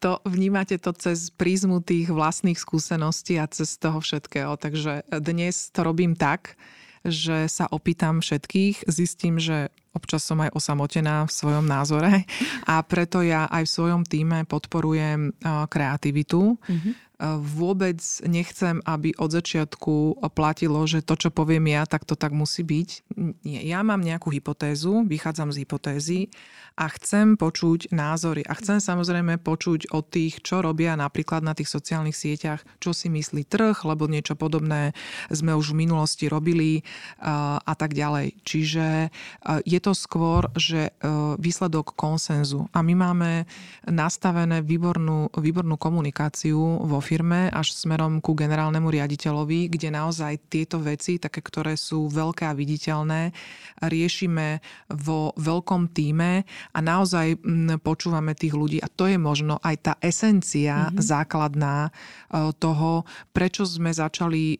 [0.00, 4.56] To, vnímate to cez prízmu tých vlastných skúseností a cez toho všetkého.
[4.56, 6.56] Takže dnes to robím tak,
[7.04, 12.24] že sa opýtam všetkých, zistím, že občas som aj osamotená v svojom názore
[12.72, 15.36] a preto ja aj v svojom týme podporujem
[15.68, 16.56] kreativitu.
[16.56, 22.34] Mm-hmm vôbec nechcem, aby od začiatku platilo, že to, čo poviem ja, tak to tak
[22.34, 22.88] musí byť.
[23.46, 26.20] Nie, ja mám nejakú hypotézu, vychádzam z hypotézy
[26.74, 28.42] a chcem počuť názory.
[28.50, 33.06] A chcem samozrejme počuť od tých, čo robia napríklad na tých sociálnych sieťach, čo si
[33.06, 34.90] myslí trh, lebo niečo podobné
[35.30, 36.82] sme už v minulosti robili
[37.22, 38.42] a tak ďalej.
[38.42, 39.14] Čiže
[39.62, 40.90] je to skôr, že
[41.38, 42.66] výsledok konsenzu.
[42.74, 43.46] A my máme
[43.86, 51.20] nastavené výbornú, výbornú komunikáciu vo firme až smerom ku generálnemu riaditeľovi, kde naozaj tieto veci,
[51.20, 53.28] také, ktoré sú veľké a viditeľné,
[53.84, 58.80] riešime vo veľkom týme a naozaj mm, počúvame tých ľudí.
[58.80, 61.04] A to je možno aj tá esencia mm-hmm.
[61.04, 61.90] základná e,
[62.56, 63.04] toho,
[63.36, 64.58] prečo sme začali e,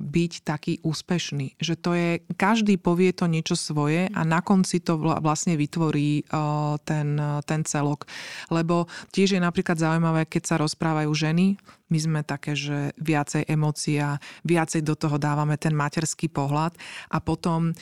[0.00, 1.60] byť taký úspešní.
[1.60, 6.40] Že to je, každý povie to niečo svoje a na konci to vlastne vytvorí e,
[6.88, 8.08] ten, ten celok.
[8.48, 11.58] Lebo tiež je napríklad zaujímavé, keď sa rozprávajú ženy,
[11.92, 14.16] my sme také, že viacej emócia,
[14.48, 16.72] viacej do toho dávame ten materský pohľad
[17.12, 17.76] a potom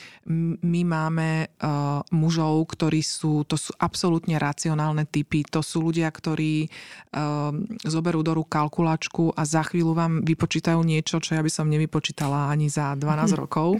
[0.59, 6.67] my máme uh, mužov, ktorí sú, to sú absolútne racionálne typy, to sú ľudia, ktorí
[6.67, 7.55] uh,
[7.87, 12.51] zoberú do rúk kalkulačku a za chvíľu vám vypočítajú niečo, čo ja by som nevypočítala
[12.51, 13.79] ani za 12 rokov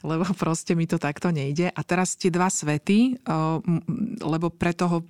[0.00, 1.68] lebo proste mi to takto nejde.
[1.68, 3.20] A teraz tie dva svety,
[4.24, 5.04] lebo pre toho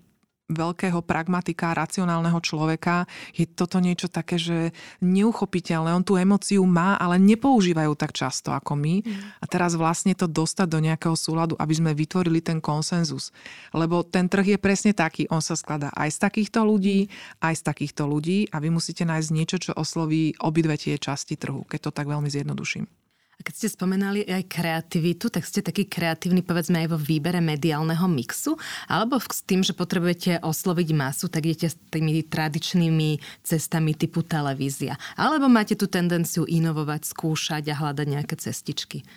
[0.50, 5.94] veľkého pragmatika, racionálneho človeka je toto niečo také, že neuchopiteľné.
[5.94, 8.94] On tú emociu má, ale nepoužívajú tak často ako my.
[9.40, 13.30] A teraz vlastne to dostať do nejakého súladu, aby sme vytvorili ten konsenzus.
[13.70, 15.30] Lebo ten trh je presne taký.
[15.30, 17.06] On sa skladá aj z takýchto ľudí,
[17.40, 21.64] aj z takýchto ľudí a vy musíte nájsť niečo, čo osloví obidve tie časti trhu,
[21.64, 22.99] keď to tak veľmi zjednoduším.
[23.40, 28.04] A keď ste spomenali aj kreativitu, tak ste taký kreatívny povedzme aj vo výbere mediálneho
[28.04, 34.20] mixu, alebo s tým, že potrebujete osloviť masu, tak idete s tými tradičnými cestami typu
[34.20, 35.00] televízia.
[35.16, 39.08] Alebo máte tú tendenciu inovovať, skúšať a hľadať nejaké cestičky?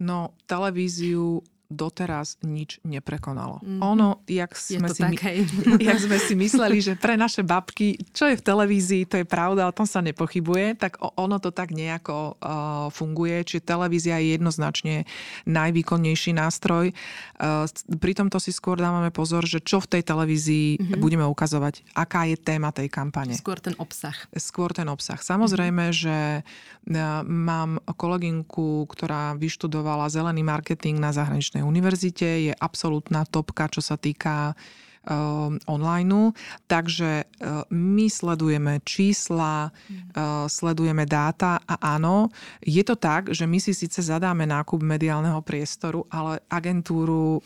[0.00, 3.64] No, televíziu doteraz nič neprekonalo.
[3.64, 3.80] Mm.
[3.80, 8.28] Ono, jak sme, si, tak, my, jak sme si mysleli, že pre naše babky, čo
[8.28, 12.36] je v televízii, to je pravda, o tom sa nepochybuje, tak ono to tak nejako
[12.36, 13.42] uh, funguje.
[13.42, 15.08] Čiže televízia je jednoznačne
[15.48, 16.92] najvýkonnejší nástroj.
[17.40, 17.64] Uh,
[17.98, 21.00] pri tomto si skôr dávame pozor, že čo v tej televízii mm-hmm.
[21.00, 23.32] budeme ukazovať, aká je téma tej kampane.
[23.32, 24.14] Skôr ten obsah.
[24.36, 25.18] Skôr ten obsah.
[25.18, 26.02] Samozrejme, mm-hmm.
[26.04, 33.80] že uh, mám kolegynku, ktorá vyštudovala zelený marketing na zahraničnej univerzite, je absolútna topka, čo
[33.80, 36.34] sa týka uh, online.
[36.68, 42.30] Takže uh, my sledujeme čísla, uh, sledujeme dáta a áno,
[42.62, 47.42] je to tak, že my si síce zadáme nákup mediálneho priestoru, ale agentúru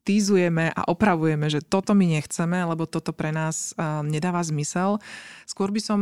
[0.00, 4.96] týzujeme a opravujeme, že toto my nechceme, lebo toto pre nás nedáva zmysel.
[5.44, 5.98] Skôr by som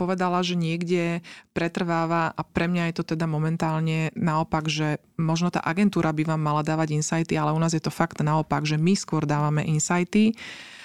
[0.00, 1.20] povedala, že niekde
[1.52, 6.40] pretrváva a pre mňa je to teda momentálne naopak, že možno tá agentúra by vám
[6.40, 10.32] mala dávať insighty, ale u nás je to fakt naopak, že my skôr dávame insighty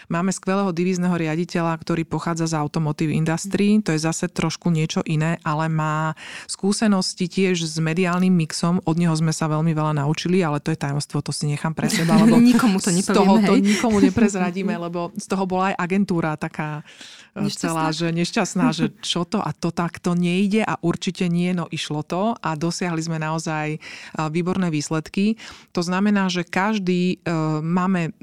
[0.07, 5.35] Máme skvelého divízneho riaditeľa, ktorý pochádza z Automotive Industry, to je zase trošku niečo iné,
[5.43, 6.15] ale má
[6.47, 10.79] skúsenosti tiež s mediálnym mixom, od neho sme sa veľmi veľa naučili, ale to je
[10.79, 15.11] tajomstvo, to si nechám pre seba, lebo nikomu to z toho to nikomu neprezradíme, lebo
[15.19, 16.87] z toho bola aj agentúra taká
[17.45, 17.69] nešťastná?
[17.69, 22.01] celá, že nešťastná, že čo to a to takto nejde a určite nie, no išlo
[22.01, 23.79] to a dosiahli sme naozaj e,
[24.31, 25.37] výborné výsledky.
[25.75, 28.15] To znamená, že každý e, máme,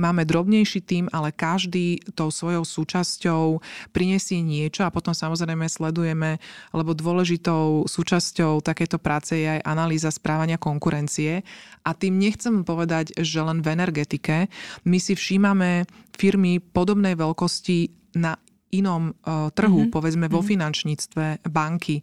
[0.00, 3.60] máme drobnejší tým, ale každý tou svojou súčasťou
[3.92, 6.38] prinesie niečo a potom samozrejme sledujeme,
[6.72, 11.44] lebo dôležitou súčasťou takéto práce je aj analýza správania konkurencie
[11.86, 14.50] a tým nechcem povedať, že len v energetike.
[14.82, 15.86] My si všímame
[16.16, 18.34] firmy podobnej veľkosti na
[18.74, 19.94] inom uh, trhu, mm-hmm.
[19.94, 20.50] povedzme vo mm-hmm.
[20.52, 22.02] finančníctve, banky.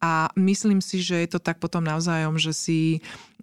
[0.00, 2.80] A myslím si, že je to tak potom navzájom, že si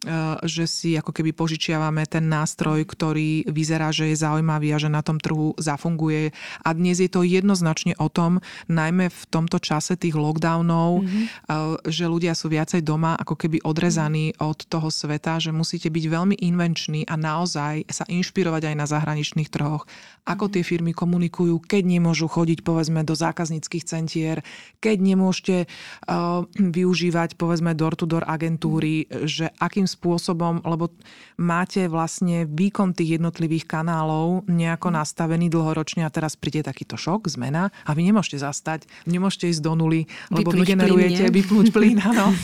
[0.05, 4.93] Eh, že si ako keby požičiavame ten nástroj, ktorý vyzerá, že je zaujímavý a že
[4.93, 6.29] na tom trhu zafunguje.
[6.61, 8.37] A dnes je to jednoznačne o tom,
[8.69, 11.89] najmä v tomto čase tých lockdownov, mm-hmm.
[11.89, 14.45] že ľudia sú viacej doma ako keby odrezaní mm-hmm.
[14.45, 19.49] od toho sveta, že musíte byť veľmi invenční a naozaj sa inšpirovať aj na zahraničných
[19.49, 19.89] trhoch.
[20.29, 20.53] Ako mm-hmm.
[20.53, 24.45] tie firmy komunikujú, keď nemôžu chodiť povedzme do zákazníckých centier,
[24.79, 30.93] keď nemôžete uh, využívať povedzme door-to-door agentúry, že akým spôsobom, lebo
[31.37, 37.69] máte vlastne výkon tých jednotlivých kanálov nejako nastavený dlhoročne a teraz príde takýto šok, zmena
[37.85, 40.01] a vy nemôžete zastať, nemôžete ísť do nuly,
[40.33, 42.27] lebo vypnúť vygenerujete, plyn, vypnúť plyn, áno.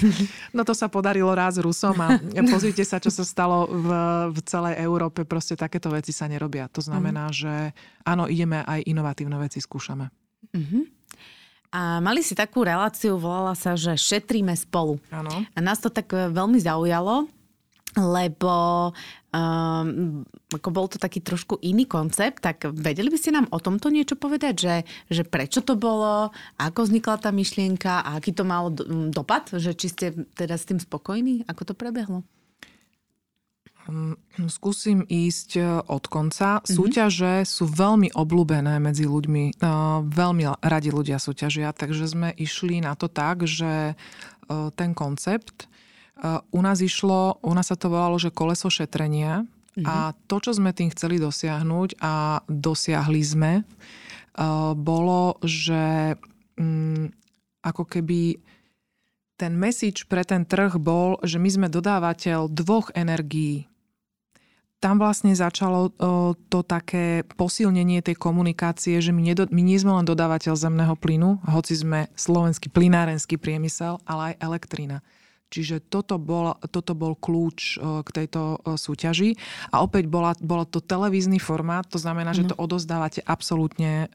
[0.54, 3.90] No to sa podarilo raz Rusom a pozrite sa, čo sa stalo v,
[4.30, 6.70] v celej Európe, proste takéto veci sa nerobia.
[6.70, 7.34] To znamená, mm.
[7.34, 7.54] že
[8.04, 10.08] áno, ideme aj inovatívne veci skúšame.
[10.54, 10.84] Mm-hmm.
[11.74, 15.02] A mali si takú reláciu, volala sa, že šetríme spolu.
[15.10, 15.42] Áno.
[15.42, 17.26] A nás to tak e, veľmi zaujalo,
[17.98, 18.54] lebo
[19.34, 20.22] um,
[20.54, 24.18] ako bol to taký trošku iný koncept, tak vedeli by ste nám o tomto niečo
[24.18, 24.76] povedať, že,
[25.10, 28.74] že prečo to bolo, ako vznikla tá myšlienka a aký to malo
[29.10, 32.26] dopad, že či ste teda s tým spokojní, ako to prebehlo?
[33.84, 34.16] Hm,
[34.48, 36.64] skúsim ísť e, od konca.
[36.64, 36.72] Mm-hmm.
[36.72, 39.60] Súťaže sú veľmi obľúbené medzi ľuďmi.
[39.60, 39.70] E,
[40.08, 43.94] veľmi radi ľudia súťažia, takže sme išli na to tak, že e,
[44.80, 45.68] ten koncept
[46.24, 49.84] u nás išlo, u nás sa to volalo, že koleso šetrenia mm-hmm.
[49.84, 53.54] a to, čo sme tým chceli dosiahnuť a dosiahli sme,
[54.78, 56.16] bolo, že
[56.56, 57.12] mm,
[57.66, 58.40] ako keby
[59.36, 63.68] ten message pre ten trh bol, že my sme dodávateľ dvoch energií
[64.84, 65.96] tam vlastne začalo
[66.52, 71.40] to také posilnenie tej komunikácie, že my, nedo, my nie sme len dodávateľ zemného plynu,
[71.48, 75.00] hoci sme slovenský plynárenský priemysel, ale aj elektrina.
[75.48, 79.38] Čiže toto bol, toto bol kľúč k tejto súťaži.
[79.70, 82.50] A opäť bola, bola to televízny formát, to znamená, že mhm.
[82.52, 84.12] to odozdávate absolútne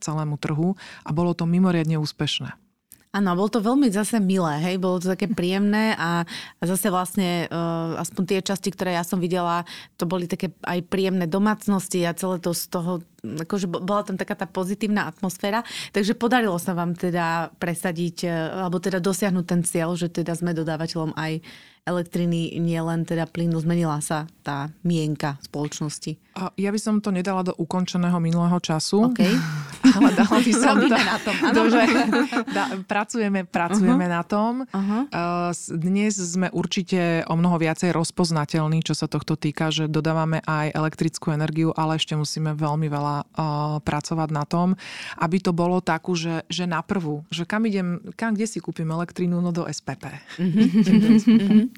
[0.00, 2.67] celému trhu a bolo to mimoriadne úspešné.
[3.08, 6.28] Áno, bolo to veľmi zase milé, hej, bolo to také príjemné a,
[6.60, 9.64] zase vlastne uh, aspoň tie časti, ktoré ja som videla,
[9.96, 14.36] to boli také aj príjemné domácnosti a celé to z toho, akože bola tam taká
[14.36, 15.64] tá pozitívna atmosféra,
[15.96, 20.52] takže podarilo sa vám teda presadiť, uh, alebo teda dosiahnuť ten cieľ, že teda sme
[20.52, 21.40] dodávateľom aj
[21.88, 26.20] elektriny, nie len teda plynu, zmenila sa tá mienka spoločnosti?
[26.54, 29.10] Ja by som to nedala do ukončeného minulého času.
[29.10, 29.32] Okay.
[29.98, 31.34] Ale dala by som to, na tom.
[31.38, 31.82] To, že
[32.52, 34.16] da, pracujeme, pracujeme uh-huh.
[34.20, 34.52] na tom.
[34.68, 35.02] Uh-huh.
[35.74, 41.32] Dnes sme určite o mnoho viacej rozpoznateľní, čo sa tohto týka, že dodávame aj elektrickú
[41.34, 43.26] energiu, ale ešte musíme veľmi veľa uh,
[43.82, 44.76] pracovať na tom,
[45.18, 48.86] aby to bolo takú, že, že na prvú, že kam idem, kam, kde si kúpim
[48.86, 50.04] elektrínu, no do SPP.
[50.38, 51.66] Uh-huh.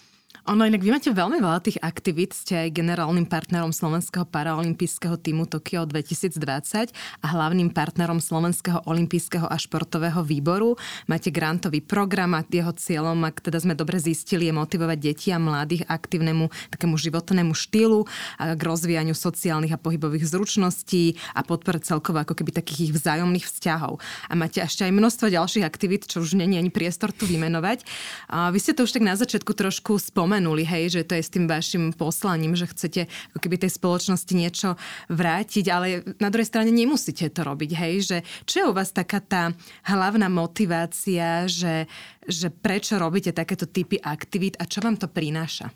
[0.49, 5.45] Ono inak vy máte veľmi veľa tých aktivít, ste aj generálnym partnerom Slovenského paraolympijského týmu
[5.45, 6.89] Tokio 2020
[7.21, 10.81] a hlavným partnerom Slovenského olympijského a športového výboru.
[11.05, 15.37] Máte grantový program a jeho cieľom, ak teda sme dobre zistili, je motivovať deti a
[15.37, 18.09] mladých aktívnemu takému životnému štýlu,
[18.41, 23.45] a k rozvíjaniu sociálnych a pohybových zručností a podporiť celkovo ako keby takých ich vzájomných
[23.45, 24.01] vzťahov.
[24.25, 27.85] A máte ešte aj množstvo ďalších aktivít, čo už není ani priestor tu vymenovať.
[28.25, 31.27] A vy ste to už tak na začiatku trošku spomenuli spomenuli, hej, že to je
[31.27, 34.79] s tým vašim poslaním, že chcete ako keby tej spoločnosti niečo
[35.11, 38.17] vrátiť, ale na druhej strane nemusíte to robiť, hej, že
[38.47, 39.51] čo je u vás taká tá
[39.83, 41.83] hlavná motivácia, že,
[42.23, 45.67] že prečo robíte takéto typy aktivít a čo vám to prináša?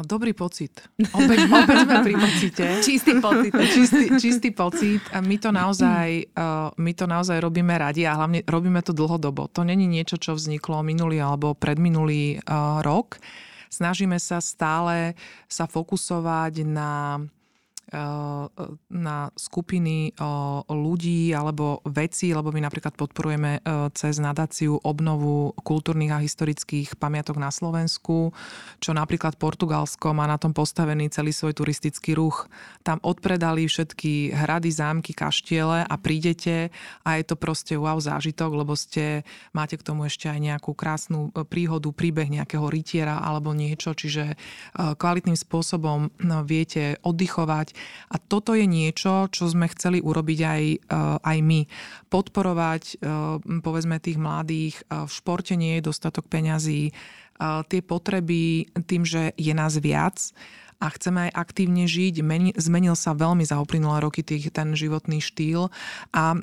[0.00, 0.88] Dobrý pocit.
[1.12, 2.64] Opäť, opäť sme pri pocite.
[2.80, 3.52] Čistý pocit.
[3.52, 5.04] Čistý, čistý pocit.
[5.12, 6.32] A my to, naozaj,
[6.80, 9.52] my to naozaj robíme radi a hlavne robíme to dlhodobo.
[9.52, 12.40] To není niečo, čo vzniklo minulý alebo predminulý
[12.80, 13.20] rok.
[13.68, 15.12] Snažíme sa stále
[15.44, 17.20] sa fokusovať na
[18.88, 20.16] na skupiny
[20.66, 23.60] ľudí alebo veci, lebo my napríklad podporujeme
[23.92, 28.32] cez nadáciu obnovu kultúrnych a historických pamiatok na Slovensku,
[28.80, 32.48] čo napríklad Portugalsko má na tom postavený celý svoj turistický ruch.
[32.80, 36.72] Tam odpredali všetky hrady, zámky, kaštiele a prídete
[37.04, 41.28] a je to proste wow zážitok, lebo ste, máte k tomu ešte aj nejakú krásnu
[41.52, 44.40] príhodu, príbeh nejakého rytiera alebo niečo, čiže
[44.74, 47.81] kvalitným spôsobom no, viete oddychovať
[48.12, 50.78] a toto je niečo, čo sme chceli urobiť aj, eh,
[51.20, 51.60] aj my.
[52.12, 52.96] Podporovať eh,
[53.64, 54.84] povedzme tých mladých.
[54.84, 56.92] Eh, v športe nie je dostatok peňazí.
[57.42, 60.30] Tie potreby tým, že je nás viac,
[60.82, 62.22] a chceme aj aktívne žiť.
[62.58, 65.70] Zmenil sa veľmi za uplynulé roky tých, ten životný štýl
[66.10, 66.38] a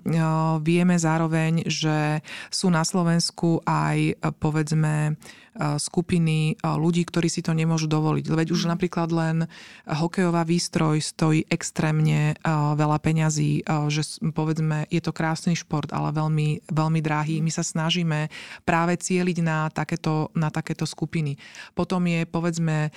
[0.64, 5.20] vieme zároveň, že sú na Slovensku aj povedzme
[5.58, 8.26] skupiny ľudí, ktorí si to nemôžu dovoliť.
[8.30, 8.72] Veď už mhm.
[8.76, 9.38] napríklad len
[9.86, 12.38] hokejová výstroj stojí extrémne
[12.76, 17.41] veľa peňazí, že povedzme, je to krásny šport, ale veľmi, veľmi drahý.
[17.41, 18.30] My sa snažíme
[18.64, 21.36] práve cieliť na takéto, na takéto skupiny.
[21.74, 22.93] Potom je povedzme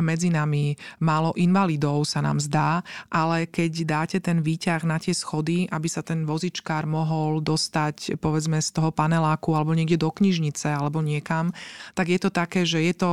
[0.00, 2.82] medzi nami málo invalidov sa nám zdá,
[3.12, 8.58] ale keď dáte ten výťah na tie schody, aby sa ten vozičkár mohol dostať povedzme
[8.60, 11.52] z toho paneláku alebo niekde do knižnice alebo niekam,
[11.94, 13.10] tak je to také, že je to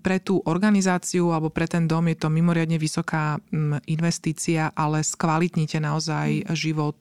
[0.00, 3.38] pre tú organizáciu alebo pre ten dom je to mimoriadne vysoká
[3.86, 6.54] investícia, ale skvalitnite naozaj mm.
[6.54, 6.98] život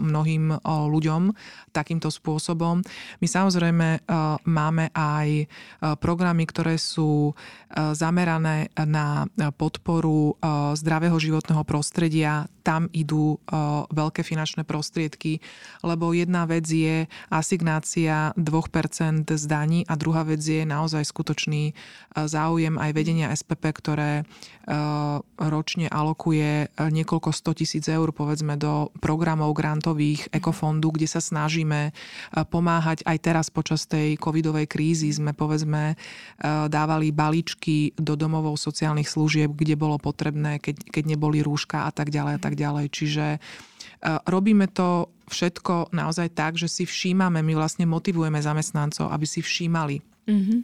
[0.00, 1.32] mnohým ľuďom
[1.70, 2.82] takýmto spôsobom.
[3.22, 4.00] My samozrejme e,
[4.44, 5.46] máme aj e,
[6.02, 7.32] programy, ktoré sú e,
[7.94, 9.26] zamerané na
[9.56, 10.34] podporu
[10.74, 12.48] zdravého životného prostredia.
[12.60, 13.40] Tam idú
[13.90, 15.40] veľké finančné prostriedky,
[15.84, 21.72] lebo jedna vec je asignácia 2% zdaní a druhá vec je naozaj skutočný
[22.14, 24.22] záujem aj vedenia SPP, ktoré
[25.40, 31.90] ročne alokuje niekoľko 100 tisíc eur povedzme do programov grantových ekofondu, kde sa snažíme
[32.52, 35.10] pomáhať aj teraz počas tej covidovej krízy.
[35.10, 35.98] Sme povedzme
[36.70, 42.14] dávali balíčky do domovov sociálnych služieb, kde bolo potrebné, keď, keď neboli rúška a tak
[42.14, 42.86] ďalej a tak ďalej.
[42.94, 43.26] Čiže
[44.04, 50.02] robíme to všetko naozaj tak, že si všímame, my vlastne motivujeme zamestnancov, aby si všímali
[50.26, 50.60] mm-hmm.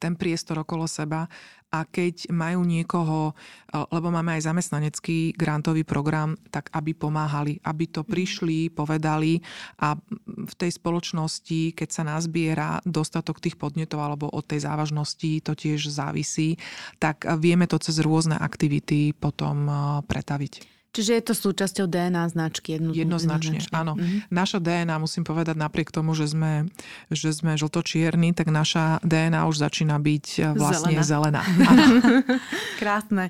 [0.00, 1.28] ten priestor okolo seba
[1.68, 7.84] a keď majú niekoho, eh, lebo máme aj zamestnanecký grantový program, tak aby pomáhali, aby
[7.92, 8.08] to mhm.
[8.08, 9.40] prišli, povedali
[9.84, 15.52] a v tej spoločnosti, keď sa nazbiera dostatok tých podnetov alebo od tej závažnosti to
[15.52, 16.56] tiež závisí,
[16.96, 19.76] tak vieme to cez rôzne aktivity potom eh,
[20.08, 20.77] pretaviť.
[20.88, 22.80] Čiže je to súčasťou DNA značky?
[22.80, 23.92] Jedno, jednoznačne, jednoznačne, áno.
[23.94, 24.20] Mm-hmm.
[24.32, 26.72] Naša DNA, musím povedať, napriek tomu, že sme,
[27.12, 31.44] že sme žltočierni, tak naša DNA už začína byť eh, vlastne zelená.
[31.44, 32.12] zelená.
[32.80, 33.28] Krásne.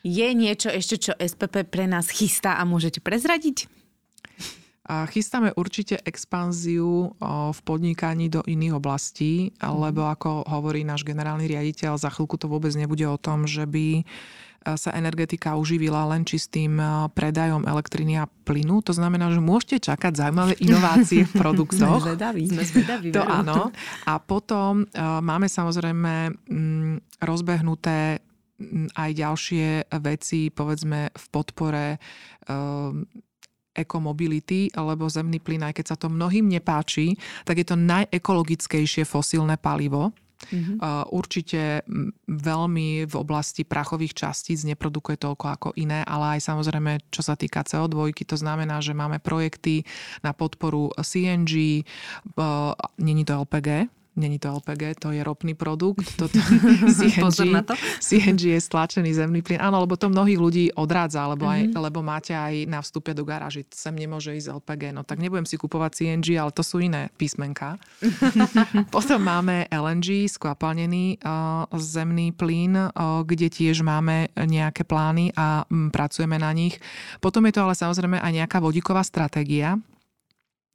[0.00, 3.79] Je niečo ešte, čo SPP pre nás chystá a môžete prezradiť?
[4.90, 7.14] A chystáme určite expanziu
[7.54, 9.86] v podnikaní do iných oblastí, mhm.
[9.86, 14.02] lebo ako hovorí náš generálny riaditeľ, za chvíľku to vôbec nebude o tom, že by
[14.60, 16.76] sa energetika uživila len čistým
[17.16, 18.84] predajom elektriny a plynu.
[18.84, 22.04] To znamená, že môžete čakať zaujímavé inovácie v produktoch.
[22.04, 22.44] Sme zvedaví.
[22.44, 23.08] Sme zvedaví.
[23.16, 23.72] To áno.
[24.04, 28.20] A potom máme samozrejme mm, rozbehnuté
[28.60, 29.66] mm, aj ďalšie
[29.96, 31.96] veci, povedzme, v podpore
[33.74, 37.14] ekomobility alebo zemný plyn, aj keď sa to mnohým nepáči,
[37.46, 40.10] tak je to najekologickejšie fosílne palivo.
[40.40, 40.80] Mm-hmm.
[41.12, 41.84] Určite
[42.24, 47.60] veľmi v oblasti prachových častíc neprodukuje toľko ako iné, ale aj samozrejme, čo sa týka
[47.60, 49.84] CO2, to znamená, že máme projekty
[50.24, 51.84] na podporu CNG,
[52.96, 56.04] není to LPG, není to LPG, to je ropný produkt.
[56.20, 57.74] Toto CNG, na to.
[57.98, 59.58] CNG je stlačený zemný plyn.
[59.58, 61.80] Áno, lebo to mnohých ľudí odrádza, lebo, aj, Mhm.
[61.80, 64.82] lebo máte aj na vstupe do garáži, sem nemôže ísť LPG.
[64.92, 67.80] No tak nebudem si kupovať CNG, ale to sú iné písmenka.
[68.90, 72.90] Potom máme LNG, skvapalnený uh, zemný plyn, uh,
[73.22, 76.76] kde tiež máme nejaké plány a mm, pracujeme na nich.
[77.18, 79.78] Potom je to ale samozrejme aj nejaká vodíková stratégia,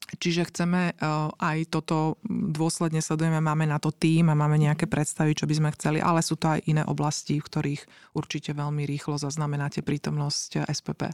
[0.06, 5.34] Čiže chceme uh, aj toto dôsledne sledujeme, máme na to tým a máme nejaké predstavy,
[5.34, 7.82] čo by sme chceli, ale sú to aj iné oblasti, v ktorých
[8.14, 11.10] určite veľmi rýchlo zaznamenáte prítomnosť eh, SPP.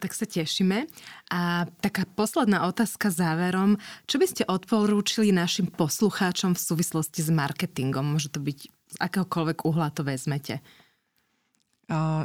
[0.00, 0.88] Tak sa tešíme.
[1.30, 3.76] A taká posledná otázka záverom.
[4.08, 8.16] Čo by ste odporúčili našim poslucháčom v súvislosti s marketingom?
[8.16, 10.64] Môže to byť z akéhokoľvek uhla to vezmete.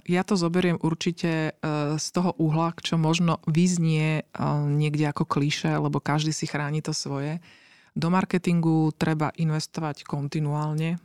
[0.07, 5.67] Ja to zoberiem určite uh, z toho uhla, čo možno vyznie uh, niekde ako klíše,
[5.75, 7.43] lebo každý si chráni to svoje.
[7.91, 10.95] Do marketingu treba investovať kontinuálne.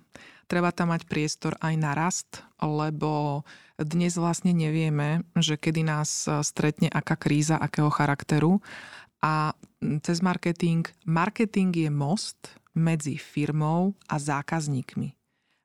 [0.47, 3.43] Treba tam mať priestor aj na rast, lebo
[3.75, 8.63] dnes vlastne nevieme, že kedy nás uh, stretne aká kríza, akého charakteru.
[9.19, 9.59] A
[10.05, 15.24] cez marketing, marketing je most medzi firmou a zákazníkmi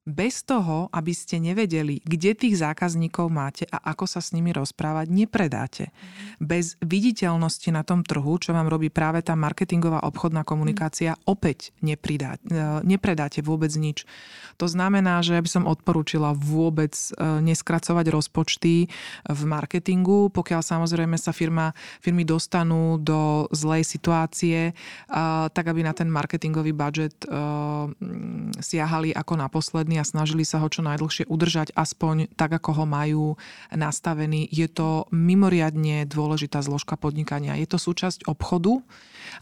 [0.09, 5.05] bez toho, aby ste nevedeli, kde tých zákazníkov máte a ako sa s nimi rozprávať,
[5.13, 5.93] nepredáte.
[6.41, 12.41] Bez viditeľnosti na tom trhu, čo vám robí práve tá marketingová obchodná komunikácia, opäť nepridá,
[12.41, 14.09] e, nepredáte vôbec nič.
[14.57, 17.13] To znamená, že ja by som odporúčila vôbec e,
[17.45, 18.89] neskracovať rozpočty
[19.29, 24.73] v marketingu, pokiaľ samozrejme sa firma, firmy dostanú do zlej situácie, e,
[25.53, 27.21] tak aby na ten marketingový budget
[28.63, 32.85] siahali ako na posledný a snažili sa ho čo najdlhšie udržať, aspoň tak, ako ho
[32.87, 33.25] majú
[33.69, 34.47] nastavený.
[34.49, 37.59] Je to mimoriadne dôležitá zložka podnikania.
[37.59, 38.81] Je to súčasť obchodu,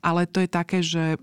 [0.02, 1.18] ale to je také, že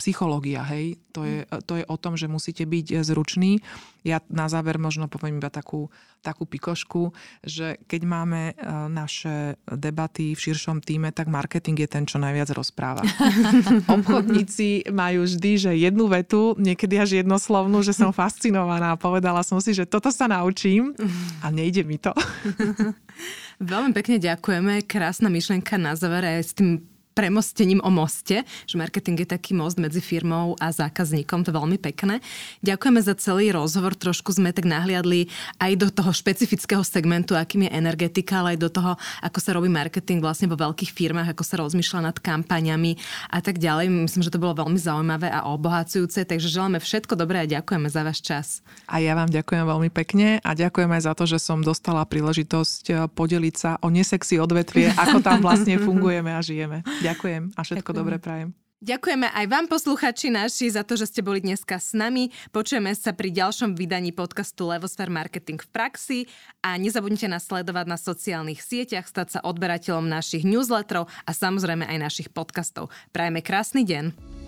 [0.00, 3.62] psychológia, hej, to je, to je o tom, že musíte byť zruční.
[4.02, 5.88] Ja na záver možno poviem iba takú,
[6.20, 8.54] takú pikošku, že keď máme e,
[8.90, 13.00] naše debaty v širšom týme, tak marketing je ten, čo najviac rozpráva.
[13.96, 19.72] Obchodníci majú vždy, že jednu vetu, niekedy až jednoslovnú, že som fascinovaná povedala som si,
[19.72, 20.92] že toto sa naučím
[21.40, 22.12] a nejde mi to.
[23.62, 24.82] Veľmi pekne ďakujeme.
[24.84, 29.78] Krásna myšlienka na záver aj s tým premostením o moste, že marketing je taký most
[29.78, 32.18] medzi firmou a zákazníkom, to je veľmi pekné.
[32.66, 35.30] Ďakujeme za celý rozhovor, trošku sme tak nahliadli
[35.62, 38.92] aj do toho špecifického segmentu, akým je energetika, ale aj do toho,
[39.22, 42.98] ako sa robí marketing vlastne vo veľkých firmách, ako sa rozmýšľa nad kampaňami
[43.30, 44.10] a tak ďalej.
[44.10, 48.02] Myslím, že to bolo veľmi zaujímavé a obohacujúce, takže želáme všetko dobré a ďakujeme za
[48.02, 48.46] váš čas.
[48.90, 52.84] A ja vám ďakujem veľmi pekne a ďakujem aj za to, že som dostala príležitosť
[52.90, 56.82] eh, podeliť sa o nesexy odvetvie, ako tam vlastne fungujeme a žijeme.
[57.04, 58.00] Ďakujem a všetko Ďakujem.
[58.00, 58.50] dobré prajem.
[58.84, 62.28] Ďakujeme aj vám, posluchači naši, za to, že ste boli dneska s nami.
[62.52, 66.18] Počujeme sa pri ďalšom vydaní podcastu Levosfér Marketing v praxi
[66.60, 71.96] a nezabudnite nás sledovať na sociálnych sieťach, stať sa odberateľom našich newsletterov a samozrejme aj
[71.96, 72.92] našich podcastov.
[73.08, 74.43] Prajeme krásny deň.